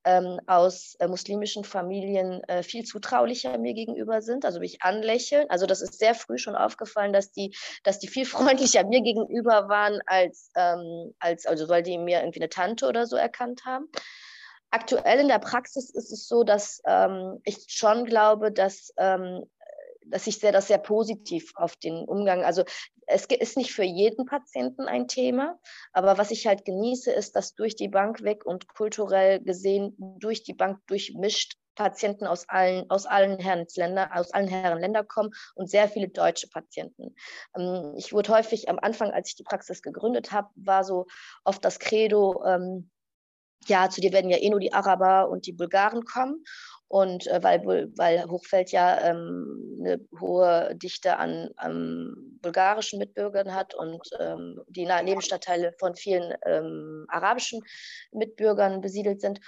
ähm, 0.05 0.41
aus 0.47 0.97
äh, 0.99 1.07
muslimischen 1.09 1.65
Familien 1.65 2.43
äh, 2.45 2.63
viel 2.63 2.85
zutraulicher 2.85 3.59
mir 3.59 3.75
gegenüber 3.75 4.23
sind, 4.23 4.45
also 4.45 4.61
mich 4.61 4.83
anlächeln. 4.83 5.49
Also 5.49 5.67
das 5.67 5.83
ist 5.83 5.99
sehr 5.99 6.15
früh 6.15 6.39
schon 6.39 6.57
aufgefallen, 6.57 7.13
dass 7.13 7.33
die, 7.33 7.55
dass 7.83 7.99
die 7.99 8.09
viel 8.09 8.27
freundlicher 8.27 8.85
mir 8.85 9.03
gegenüber 9.03 9.69
waren, 9.69 10.01
als, 10.07 10.51
ähm, 10.57 11.15
als 11.19 11.47
also 11.47 11.69
weil 11.69 11.83
die 11.83 11.99
mir 11.99 12.21
irgendwie 12.21 12.41
eine 12.41 12.49
Tante 12.49 12.87
oder 12.87 13.07
so 13.07 13.17
erkannt 13.17 13.65
haben. 13.65 13.89
Aktuell 14.77 15.21
in 15.21 15.29
der 15.29 15.39
Praxis 15.39 15.89
ist 15.89 16.13
es 16.13 16.29
so, 16.29 16.45
dass 16.45 16.83
ähm, 16.87 17.41
ich 17.45 17.65
schon 17.69 18.05
glaube, 18.05 18.53
dass, 18.53 18.93
ähm, 18.99 19.47
dass 20.05 20.27
ich 20.27 20.39
sehr, 20.39 20.53
das 20.53 20.69
sehr 20.69 20.77
positiv 20.77 21.51
auf 21.55 21.77
den 21.77 22.05
Umgang, 22.05 22.45
also 22.45 22.63
es 23.07 23.25
ist 23.25 23.57
nicht 23.57 23.73
für 23.73 23.85
jeden 23.85 24.27
Patienten 24.27 24.83
ein 24.83 25.09
Thema, 25.09 25.59
aber 25.95 26.19
was 26.19 26.31
ich 26.31 26.47
halt 26.47 26.67
genieße, 26.67 27.11
ist, 27.11 27.37
dass 27.37 27.55
durch 27.55 27.75
die 27.75 27.89
Bank 27.89 28.23
weg 28.23 28.45
und 28.45 28.69
kulturell 28.69 29.41
gesehen 29.41 29.97
durch 30.21 30.43
die 30.43 30.53
Bank 30.53 30.87
durchmischt 30.89 31.57
Patienten 31.75 32.27
aus 32.27 32.47
allen, 32.47 32.91
aus 32.91 33.07
allen 33.07 33.39
Herrenländer, 33.39 34.11
aus 34.15 34.31
allen 34.35 34.49
Herrenländer 34.49 35.05
kommen 35.05 35.31
und 35.55 35.71
sehr 35.71 35.89
viele 35.89 36.09
deutsche 36.09 36.49
Patienten. 36.49 37.15
Ähm, 37.57 37.95
ich 37.97 38.13
wurde 38.13 38.31
häufig 38.31 38.69
am 38.69 38.79
Anfang, 38.79 39.11
als 39.11 39.31
ich 39.31 39.37
die 39.37 39.45
Praxis 39.45 39.81
gegründet 39.81 40.33
habe, 40.33 40.51
war 40.55 40.85
so 40.85 41.07
oft 41.45 41.65
das 41.65 41.79
Credo, 41.79 42.45
ähm, 42.45 42.91
ja, 43.67 43.89
zu 43.89 44.01
dir 44.01 44.13
werden 44.13 44.31
ja 44.31 44.39
eh 44.39 44.51
nur 44.51 44.61
die 44.61 44.73
Araber 44.73 45.29
und 45.29 45.47
die 45.47 45.53
Bulgaren 45.53 46.05
kommen. 46.05 46.45
Und 46.89 47.27
äh, 47.27 47.43
weil, 47.43 47.65
weil 47.97 48.25
Hochfeld 48.31 48.71
ja 48.71 49.01
ähm, 49.01 49.79
eine 49.81 50.01
hohe 50.21 50.73
Dichte 50.77 51.17
an 51.17 51.51
ähm, 51.63 52.39
bulgarischen 52.41 53.01
Mitbürgern 53.01 53.55
hat 53.55 53.75
und 53.75 54.09
ähm, 54.21 54.63
die 54.69 54.87
Nebenstadtteile 54.87 55.75
von 55.81 55.97
vielen 55.97 56.33
ähm, 56.45 57.07
arabischen 57.09 57.61
Mitbürgern 58.13 58.81
besiedelt 58.81 59.21
sind. 59.21 59.41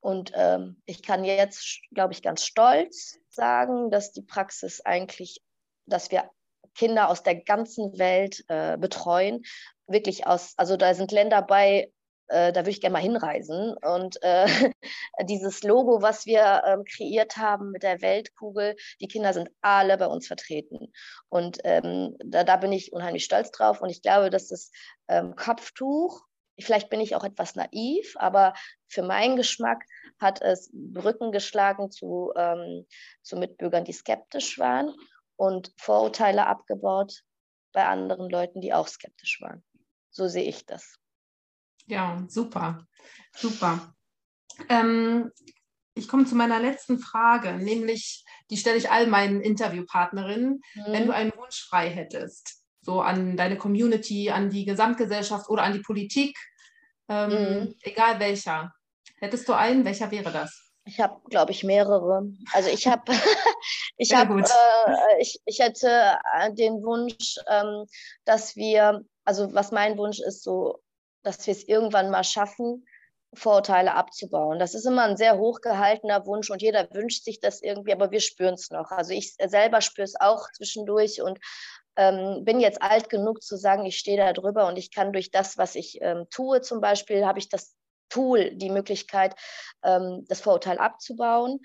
Und 0.00 0.32
ähm, 0.34 0.82
ich 0.86 1.02
kann 1.02 1.24
jetzt, 1.24 1.80
glaube 1.94 2.12
ich, 2.12 2.22
ganz 2.22 2.44
stolz 2.44 3.18
sagen, 3.28 3.90
dass 3.90 4.12
die 4.12 4.22
Praxis 4.22 4.80
eigentlich, 4.80 5.42
dass 5.86 6.10
wir 6.10 6.28
Kinder 6.74 7.08
aus 7.08 7.22
der 7.22 7.36
ganzen 7.36 7.98
Welt 7.98 8.44
äh, 8.48 8.76
betreuen. 8.78 9.42
Wirklich 9.86 10.26
aus, 10.26 10.54
also 10.56 10.76
da 10.76 10.94
sind 10.94 11.12
Länder 11.12 11.42
bei, 11.42 11.92
da 12.30 12.54
würde 12.54 12.70
ich 12.70 12.80
gerne 12.80 12.92
mal 12.92 13.02
hinreisen. 13.02 13.74
Und 13.82 14.22
äh, 14.22 14.46
dieses 15.24 15.62
Logo, 15.62 16.02
was 16.02 16.26
wir 16.26 16.62
ähm, 16.64 16.84
kreiert 16.84 17.36
haben 17.36 17.70
mit 17.72 17.82
der 17.82 18.00
Weltkugel, 18.00 18.76
die 19.00 19.08
Kinder 19.08 19.32
sind 19.32 19.50
alle 19.60 19.98
bei 19.98 20.06
uns 20.06 20.26
vertreten. 20.26 20.92
Und 21.28 21.58
ähm, 21.64 22.16
da, 22.24 22.44
da, 22.44 22.56
bin 22.56 22.72
ich 22.72 22.92
unheimlich 22.92 23.24
stolz 23.24 23.50
drauf. 23.50 23.80
Und 23.80 23.90
ich 23.90 24.02
glaube, 24.02 24.30
dass 24.30 24.48
das 24.48 24.70
ähm, 25.08 25.34
Kopftuch, 25.34 26.22
vielleicht 26.58 26.90
bin 26.90 27.00
ich 27.00 27.16
auch 27.16 27.24
etwas 27.24 27.56
naiv, 27.56 28.14
aber 28.16 28.54
für 28.88 29.02
meinen 29.02 29.36
Geschmack 29.36 29.82
hat 30.20 30.42
es 30.42 30.70
Brücken 30.72 31.32
geschlagen 31.32 31.90
zu, 31.90 32.32
ähm, 32.36 32.86
zu 33.22 33.36
Mitbürgern, 33.36 33.84
die 33.84 33.92
skeptisch 33.92 34.58
waren 34.58 34.94
und 35.36 35.72
Vorurteile 35.78 36.46
abgebaut 36.46 37.22
bei 37.72 37.86
anderen 37.86 38.28
Leuten, 38.28 38.60
die 38.60 38.74
auch 38.74 38.88
skeptisch 38.88 39.40
waren. 39.40 39.64
So 40.10 40.28
sehe 40.28 40.44
ich 40.44 40.66
das. 40.66 40.99
Ja, 41.90 42.24
super, 42.28 42.86
super. 43.36 43.92
Ähm, 44.68 45.32
ich 45.94 46.06
komme 46.06 46.24
zu 46.24 46.36
meiner 46.36 46.60
letzten 46.60 47.00
Frage, 47.00 47.54
nämlich 47.54 48.24
die 48.48 48.56
stelle 48.56 48.78
ich 48.78 48.92
all 48.92 49.08
meinen 49.08 49.40
Interviewpartnerinnen. 49.40 50.62
Mhm. 50.74 50.84
Wenn 50.86 51.06
du 51.06 51.12
einen 51.12 51.32
Wunsch 51.36 51.66
frei 51.68 51.90
hättest, 51.90 52.62
so 52.80 53.00
an 53.00 53.36
deine 53.36 53.58
Community, 53.58 54.30
an 54.30 54.50
die 54.50 54.64
Gesamtgesellschaft 54.64 55.50
oder 55.50 55.64
an 55.64 55.72
die 55.72 55.80
Politik, 55.80 56.38
ähm, 57.08 57.30
mhm. 57.30 57.74
egal 57.82 58.20
welcher, 58.20 58.72
hättest 59.16 59.48
du 59.48 59.54
einen? 59.54 59.84
Welcher 59.84 60.12
wäre 60.12 60.30
das? 60.30 60.70
Ich 60.84 61.00
habe, 61.00 61.20
glaube 61.28 61.50
ich, 61.50 61.64
mehrere. 61.64 62.22
Also 62.52 62.70
ich 62.70 62.86
habe, 62.86 63.02
ich 63.96 64.14
habe, 64.14 64.42
äh, 64.42 65.20
ich, 65.20 65.40
ich 65.44 65.58
hätte 65.58 66.18
äh, 66.38 66.54
den 66.54 66.84
Wunsch, 66.84 67.34
ähm, 67.48 67.84
dass 68.24 68.54
wir, 68.54 69.04
also 69.24 69.52
was 69.54 69.72
mein 69.72 69.98
Wunsch 69.98 70.20
ist, 70.20 70.44
so 70.44 70.80
dass 71.22 71.46
wir 71.46 71.52
es 71.52 71.66
irgendwann 71.66 72.10
mal 72.10 72.24
schaffen, 72.24 72.86
Vorurteile 73.32 73.94
abzubauen. 73.94 74.58
Das 74.58 74.74
ist 74.74 74.86
immer 74.86 75.04
ein 75.04 75.16
sehr 75.16 75.38
hochgehaltener 75.38 76.26
Wunsch 76.26 76.50
und 76.50 76.62
jeder 76.62 76.88
wünscht 76.92 77.24
sich 77.24 77.38
das 77.38 77.62
irgendwie, 77.62 77.92
aber 77.92 78.10
wir 78.10 78.20
spüren 78.20 78.54
es 78.54 78.70
noch. 78.70 78.90
Also 78.90 79.12
ich 79.12 79.34
selber 79.34 79.80
spüre 79.80 80.04
es 80.04 80.20
auch 80.20 80.50
zwischendurch 80.56 81.22
und 81.22 81.38
ähm, 81.96 82.44
bin 82.44 82.60
jetzt 82.60 82.82
alt 82.82 83.08
genug 83.08 83.42
zu 83.42 83.56
sagen, 83.56 83.84
ich 83.86 83.98
stehe 83.98 84.16
da 84.16 84.32
drüber 84.32 84.66
und 84.66 84.78
ich 84.78 84.90
kann 84.90 85.12
durch 85.12 85.30
das, 85.30 85.58
was 85.58 85.76
ich 85.76 85.98
ähm, 86.00 86.26
tue, 86.30 86.60
zum 86.60 86.80
Beispiel, 86.80 87.24
habe 87.24 87.38
ich 87.38 87.48
das 87.48 87.76
Tool, 88.08 88.50
die 88.56 88.70
Möglichkeit, 88.70 89.34
ähm, 89.84 90.24
das 90.28 90.40
Vorurteil 90.40 90.78
abzubauen. 90.78 91.60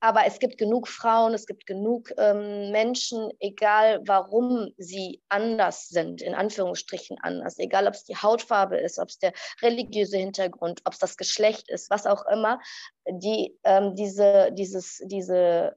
Aber 0.00 0.26
es 0.26 0.38
gibt 0.38 0.58
genug 0.58 0.88
Frauen, 0.88 1.32
es 1.32 1.46
gibt 1.46 1.66
genug 1.66 2.10
ähm, 2.18 2.70
Menschen, 2.70 3.30
egal 3.40 4.00
warum 4.04 4.68
sie 4.76 5.22
anders 5.28 5.88
sind, 5.88 6.20
in 6.20 6.34
Anführungsstrichen 6.34 7.16
anders, 7.22 7.58
egal 7.58 7.86
ob 7.86 7.94
es 7.94 8.04
die 8.04 8.16
Hautfarbe 8.16 8.76
ist, 8.76 8.98
ob 8.98 9.08
es 9.08 9.18
der 9.18 9.32
religiöse 9.62 10.18
Hintergrund, 10.18 10.80
ob 10.84 10.92
es 10.92 10.98
das 10.98 11.16
Geschlecht 11.16 11.70
ist, 11.70 11.90
was 11.90 12.06
auch 12.06 12.24
immer, 12.26 12.60
die 13.08 13.58
ähm, 13.64 13.94
diese, 13.94 14.50
dieses, 14.52 15.00
diese 15.06 15.76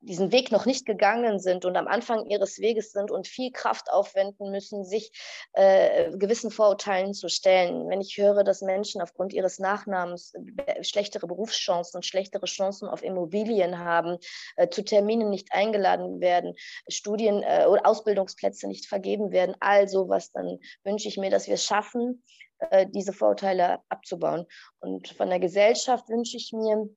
diesen 0.00 0.32
Weg 0.32 0.50
noch 0.50 0.66
nicht 0.66 0.86
gegangen 0.86 1.38
sind 1.38 1.64
und 1.64 1.76
am 1.76 1.86
Anfang 1.86 2.26
ihres 2.26 2.58
Weges 2.58 2.92
sind 2.92 3.10
und 3.10 3.28
viel 3.28 3.52
Kraft 3.52 3.90
aufwenden 3.90 4.50
müssen, 4.50 4.84
sich 4.84 5.12
äh, 5.52 6.10
gewissen 6.16 6.50
Vorurteilen 6.50 7.12
zu 7.12 7.28
stellen. 7.28 7.88
Wenn 7.88 8.00
ich 8.00 8.16
höre, 8.16 8.42
dass 8.42 8.62
Menschen 8.62 9.02
aufgrund 9.02 9.32
ihres 9.32 9.58
Nachnamens 9.58 10.34
äh, 10.66 10.82
schlechtere 10.82 11.26
Berufschancen 11.26 11.98
und 11.98 12.06
schlechtere 12.06 12.46
Chancen 12.46 12.88
auf 12.88 13.02
Immobilien 13.02 13.78
haben, 13.78 14.16
äh, 14.56 14.68
zu 14.68 14.82
Terminen 14.82 15.28
nicht 15.28 15.52
eingeladen 15.52 16.20
werden, 16.20 16.54
Studien- 16.88 17.42
äh, 17.42 17.66
oder 17.68 17.86
Ausbildungsplätze 17.86 18.68
nicht 18.68 18.86
vergeben 18.86 19.32
werden, 19.32 19.54
all 19.60 19.88
sowas, 19.88 20.32
dann 20.32 20.58
wünsche 20.82 21.08
ich 21.08 21.18
mir, 21.18 21.30
dass 21.30 21.46
wir 21.46 21.54
es 21.54 21.64
schaffen, 21.64 22.22
äh, 22.70 22.86
diese 22.88 23.12
Vorurteile 23.12 23.80
abzubauen. 23.88 24.46
Und 24.80 25.08
von 25.08 25.28
der 25.28 25.40
Gesellschaft 25.40 26.08
wünsche 26.08 26.36
ich 26.36 26.52
mir, 26.52 26.88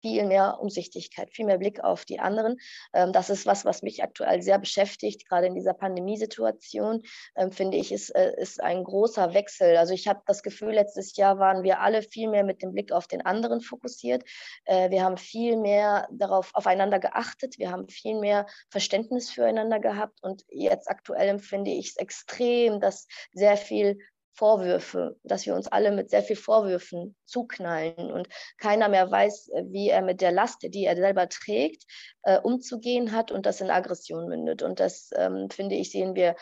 viel 0.00 0.24
mehr 0.24 0.58
Umsichtigkeit, 0.60 1.30
viel 1.32 1.46
mehr 1.46 1.58
Blick 1.58 1.82
auf 1.82 2.04
die 2.04 2.20
anderen. 2.20 2.56
Ähm, 2.92 3.12
das 3.12 3.30
ist 3.30 3.46
was, 3.46 3.64
was 3.64 3.82
mich 3.82 4.02
aktuell 4.02 4.42
sehr 4.42 4.58
beschäftigt, 4.58 5.28
gerade 5.28 5.46
in 5.46 5.54
dieser 5.54 5.74
Pandemiesituation, 5.74 7.02
ähm, 7.36 7.52
finde 7.52 7.76
ich, 7.76 7.92
ist, 7.92 8.10
äh, 8.10 8.32
ist 8.36 8.62
ein 8.62 8.84
großer 8.84 9.34
Wechsel. 9.34 9.76
Also 9.76 9.94
ich 9.94 10.08
habe 10.08 10.22
das 10.26 10.42
Gefühl, 10.42 10.74
letztes 10.74 11.16
Jahr 11.16 11.38
waren 11.38 11.62
wir 11.62 11.80
alle 11.80 12.02
viel 12.02 12.28
mehr 12.28 12.44
mit 12.44 12.62
dem 12.62 12.72
Blick 12.72 12.92
auf 12.92 13.06
den 13.06 13.24
anderen 13.24 13.60
fokussiert. 13.60 14.24
Äh, 14.64 14.90
wir 14.90 15.02
haben 15.02 15.16
viel 15.16 15.56
mehr 15.56 16.08
darauf 16.10 16.50
aufeinander 16.54 16.98
geachtet, 16.98 17.58
wir 17.58 17.70
haben 17.70 17.88
viel 17.88 18.18
mehr 18.18 18.46
Verständnis 18.70 19.30
füreinander 19.30 19.80
gehabt 19.80 20.22
und 20.22 20.44
jetzt 20.50 20.88
aktuell 20.88 21.28
empfinde 21.28 21.70
ich 21.70 21.90
es 21.90 21.96
extrem, 21.96 22.80
dass 22.80 23.06
sehr 23.32 23.56
viel 23.56 23.98
Vorwürfe, 24.38 25.16
dass 25.24 25.46
wir 25.46 25.54
uns 25.56 25.66
alle 25.66 25.90
mit 25.90 26.10
sehr 26.10 26.22
viel 26.22 26.36
Vorwürfen 26.36 27.16
zuknallen 27.24 28.12
und 28.12 28.28
keiner 28.56 28.88
mehr 28.88 29.10
weiß, 29.10 29.48
äh, 29.48 29.64
wie 29.66 29.88
er 29.88 30.02
mit 30.02 30.20
der 30.20 30.30
Last, 30.30 30.62
die 30.62 30.84
er 30.84 30.94
selber 30.94 31.28
trägt, 31.28 31.84
äh, 32.22 32.38
umzugehen 32.38 33.10
hat 33.10 33.32
und 33.32 33.46
das 33.46 33.60
in 33.60 33.70
Aggression 33.70 34.28
mündet. 34.28 34.62
Und 34.62 34.78
das, 34.78 35.10
ähm, 35.16 35.48
finde 35.50 35.74
ich, 35.74 35.90
sehen 35.90 36.14
wir 36.14 36.36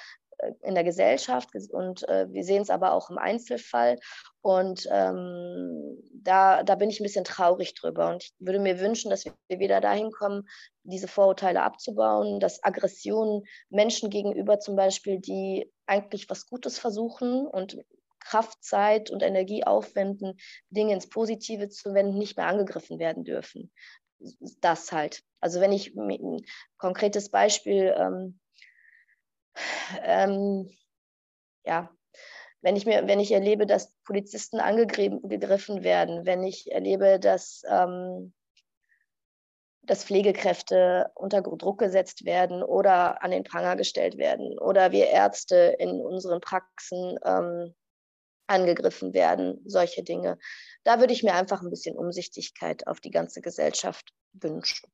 in 0.63 0.75
der 0.75 0.85
Gesellschaft 0.85 1.51
und 1.71 2.09
äh, 2.09 2.31
wir 2.31 2.45
sehen 2.45 2.63
es 2.63 2.71
aber 2.71 2.93
auch 2.93 3.11
im 3.11 3.19
Einzelfall. 3.19 3.99
Und 4.43 4.87
ähm, 4.91 5.99
da, 6.13 6.63
da 6.63 6.75
bin 6.77 6.91
ich 6.91 7.01
ein 7.01 7.05
bisschen 7.05 7.25
traurig 7.25 7.75
drüber. 7.75 8.11
Und 8.11 8.25
ich 8.25 8.35
würde 8.39 8.61
mir 8.61 8.79
wünschen, 8.79 9.11
dass 9.11 9.25
wir 9.25 9.59
wieder 9.59 9.81
dahin 9.81 10.11
kommen, 10.13 10.47
diese 10.85 11.09
Vorurteile 11.09 11.63
abzubauen, 11.63 12.39
dass 12.39 12.63
Aggressionen 12.63 13.43
Menschen 13.71 14.11
gegenüber 14.11 14.61
zum 14.61 14.77
Beispiel, 14.77 15.19
die 15.21 15.73
eigentlich 15.87 16.31
was 16.31 16.47
Gutes 16.47 16.79
versuchen 16.79 17.47
und 17.47 17.79
Kraft, 18.21 18.63
Zeit 18.63 19.11
und 19.11 19.23
Energie 19.23 19.65
aufwenden, 19.65 20.37
Dinge 20.71 20.95
ins 20.95 21.09
Positive 21.09 21.69
zu 21.69 21.95
wenden, 21.95 22.19
nicht 22.19 22.37
mehr 22.37 22.47
angegriffen 22.47 22.99
werden 22.99 23.25
dürfen. 23.25 23.73
Das 24.61 24.93
halt. 24.93 25.23
Also 25.41 25.61
wenn 25.61 25.73
ich 25.73 25.95
ein 25.95 26.45
konkretes 26.79 27.31
Beispiel 27.31 27.95
ähm, 27.97 28.41
ähm, 30.03 30.71
ja, 31.65 31.91
wenn 32.63 32.77
ich, 32.77 32.87
mir, 32.87 33.07
wenn 33.07 33.21
ich 33.21 33.33
erlebe, 33.33 33.67
dass 33.67 33.93
Polizisten 34.05 34.59
angegriffen 34.59 35.85
werden, 35.85 36.27
wenn 36.27 36.43
ich 36.43 36.73
erlebe, 36.73 37.21
dass, 37.21 37.63
ähm, 37.69 38.33
dass 39.83 40.05
Pflegekräfte 40.05 41.11
unter 41.15 41.43
Druck 41.43 41.79
gesetzt 41.79 42.25
werden 42.25 42.63
oder 42.63 43.23
an 43.23 43.31
den 43.31 43.45
Pranger 43.45 43.77
gestellt 43.77 44.19
werden 44.19 44.59
oder 44.59 44.91
wir 44.91 45.09
Ärzte 45.09 45.77
in 45.79 46.01
unseren 46.01 46.41
Praxen 46.41 47.19
ähm, 47.25 47.75
angegriffen 48.49 49.15
werden, 49.15 49.61
solche 49.65 50.03
Dinge. 50.03 50.39
Da 50.85 51.01
würde 51.01 51.13
ich 51.13 51.23
mir 51.23 51.35
einfach 51.35 51.63
ein 51.63 51.71
bisschen 51.71 51.97
Umsichtigkeit 51.97 52.87
auf 52.87 53.01
die 53.01 53.11
ganze 53.11 53.41
Gesellschaft 53.43 54.13
wünschen, 54.33 54.91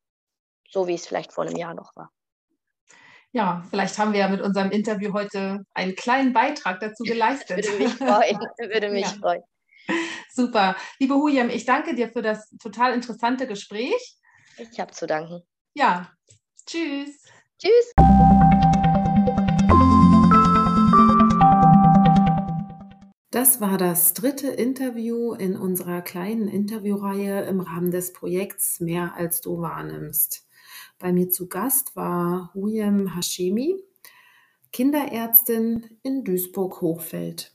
so 0.69 0.87
wie 0.89 0.95
es 0.95 1.07
vielleicht 1.07 1.33
vor 1.33 1.45
einem 1.45 1.57
Jahr 1.57 1.75
noch 1.75 1.95
war. 1.97 2.13
Ja, 3.35 3.65
vielleicht 3.71 3.99
haben 3.99 4.13
wir 4.13 4.21
ja 4.21 4.29
mit 4.29 4.43
unserem 4.43 4.71
Interview 4.71 5.15
heute 5.15 5.65
einen 5.73 5.95
kleinen 5.97 6.35
Beitrag 6.35 6.81
dazu 6.81 7.03
geleistet. 7.03 7.65
würde 7.67 7.83
mich 7.83 7.95
freuen. 7.95 8.39
Würde 8.59 8.91
mich 8.91 9.07
ja. 9.07 9.13
freuen. 9.19 9.43
Super. 10.31 10.77
Liebe 10.99 11.15
Huyem, 11.15 11.49
ich 11.49 11.65
danke 11.65 11.95
dir 11.95 12.11
für 12.11 12.21
das 12.21 12.51
total 12.63 12.93
interessante 12.93 13.47
Gespräch. 13.47 14.19
Ich 14.59 14.79
habe 14.79 14.93
zu 14.93 15.07
danken. 15.07 15.43
Ja. 15.73 16.13
Tschüss. 16.67 17.25
Tschüss. 17.59 17.93
Das 23.31 23.63
war 23.63 23.79
das 23.79 24.13
dritte 24.13 24.49
Interview 24.49 25.33
in 25.33 25.57
unserer 25.57 26.03
kleinen 26.03 26.49
Interviewreihe 26.49 27.45
im 27.47 27.61
Rahmen 27.61 27.91
des 27.91 28.13
Projekts 28.13 28.79
Mehr 28.81 29.15
als 29.17 29.41
du 29.41 29.63
wahrnimmst. 29.63 30.47
Bei 31.03 31.13
mir 31.13 31.29
zu 31.31 31.49
Gast 31.49 31.97
war 31.97 32.53
Huyem 32.55 33.17
Hashemi, 33.17 33.75
Kinderärztin 34.71 35.99
in 36.05 36.23
Duisburg-Hochfeld. 36.23 37.53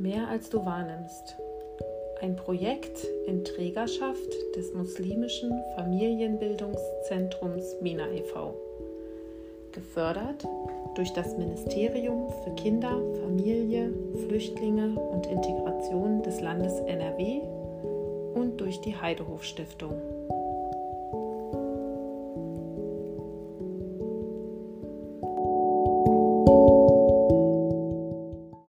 Mehr 0.00 0.26
als 0.26 0.50
du 0.50 0.66
wahrnimmst 0.66 1.36
ein 2.20 2.34
Projekt 2.34 3.06
in 3.28 3.44
Trägerschaft 3.44 4.32
des 4.56 4.74
muslimischen 4.74 5.52
Familienbildungszentrums 5.76 7.76
Mina 7.80 8.10
e.V. 8.10 8.56
Gefördert 9.70 10.44
durch 10.98 11.12
das 11.12 11.38
Ministerium 11.38 12.28
für 12.42 12.50
Kinder, 12.56 13.00
Familie, 13.22 13.92
Flüchtlinge 14.26 14.98
und 14.98 15.26
Integration 15.28 16.24
des 16.24 16.40
Landes 16.40 16.80
NRW 16.80 17.40
und 18.34 18.60
durch 18.60 18.80
die 18.80 18.96
Heidehof 18.96 19.44
Stiftung. 19.44 20.17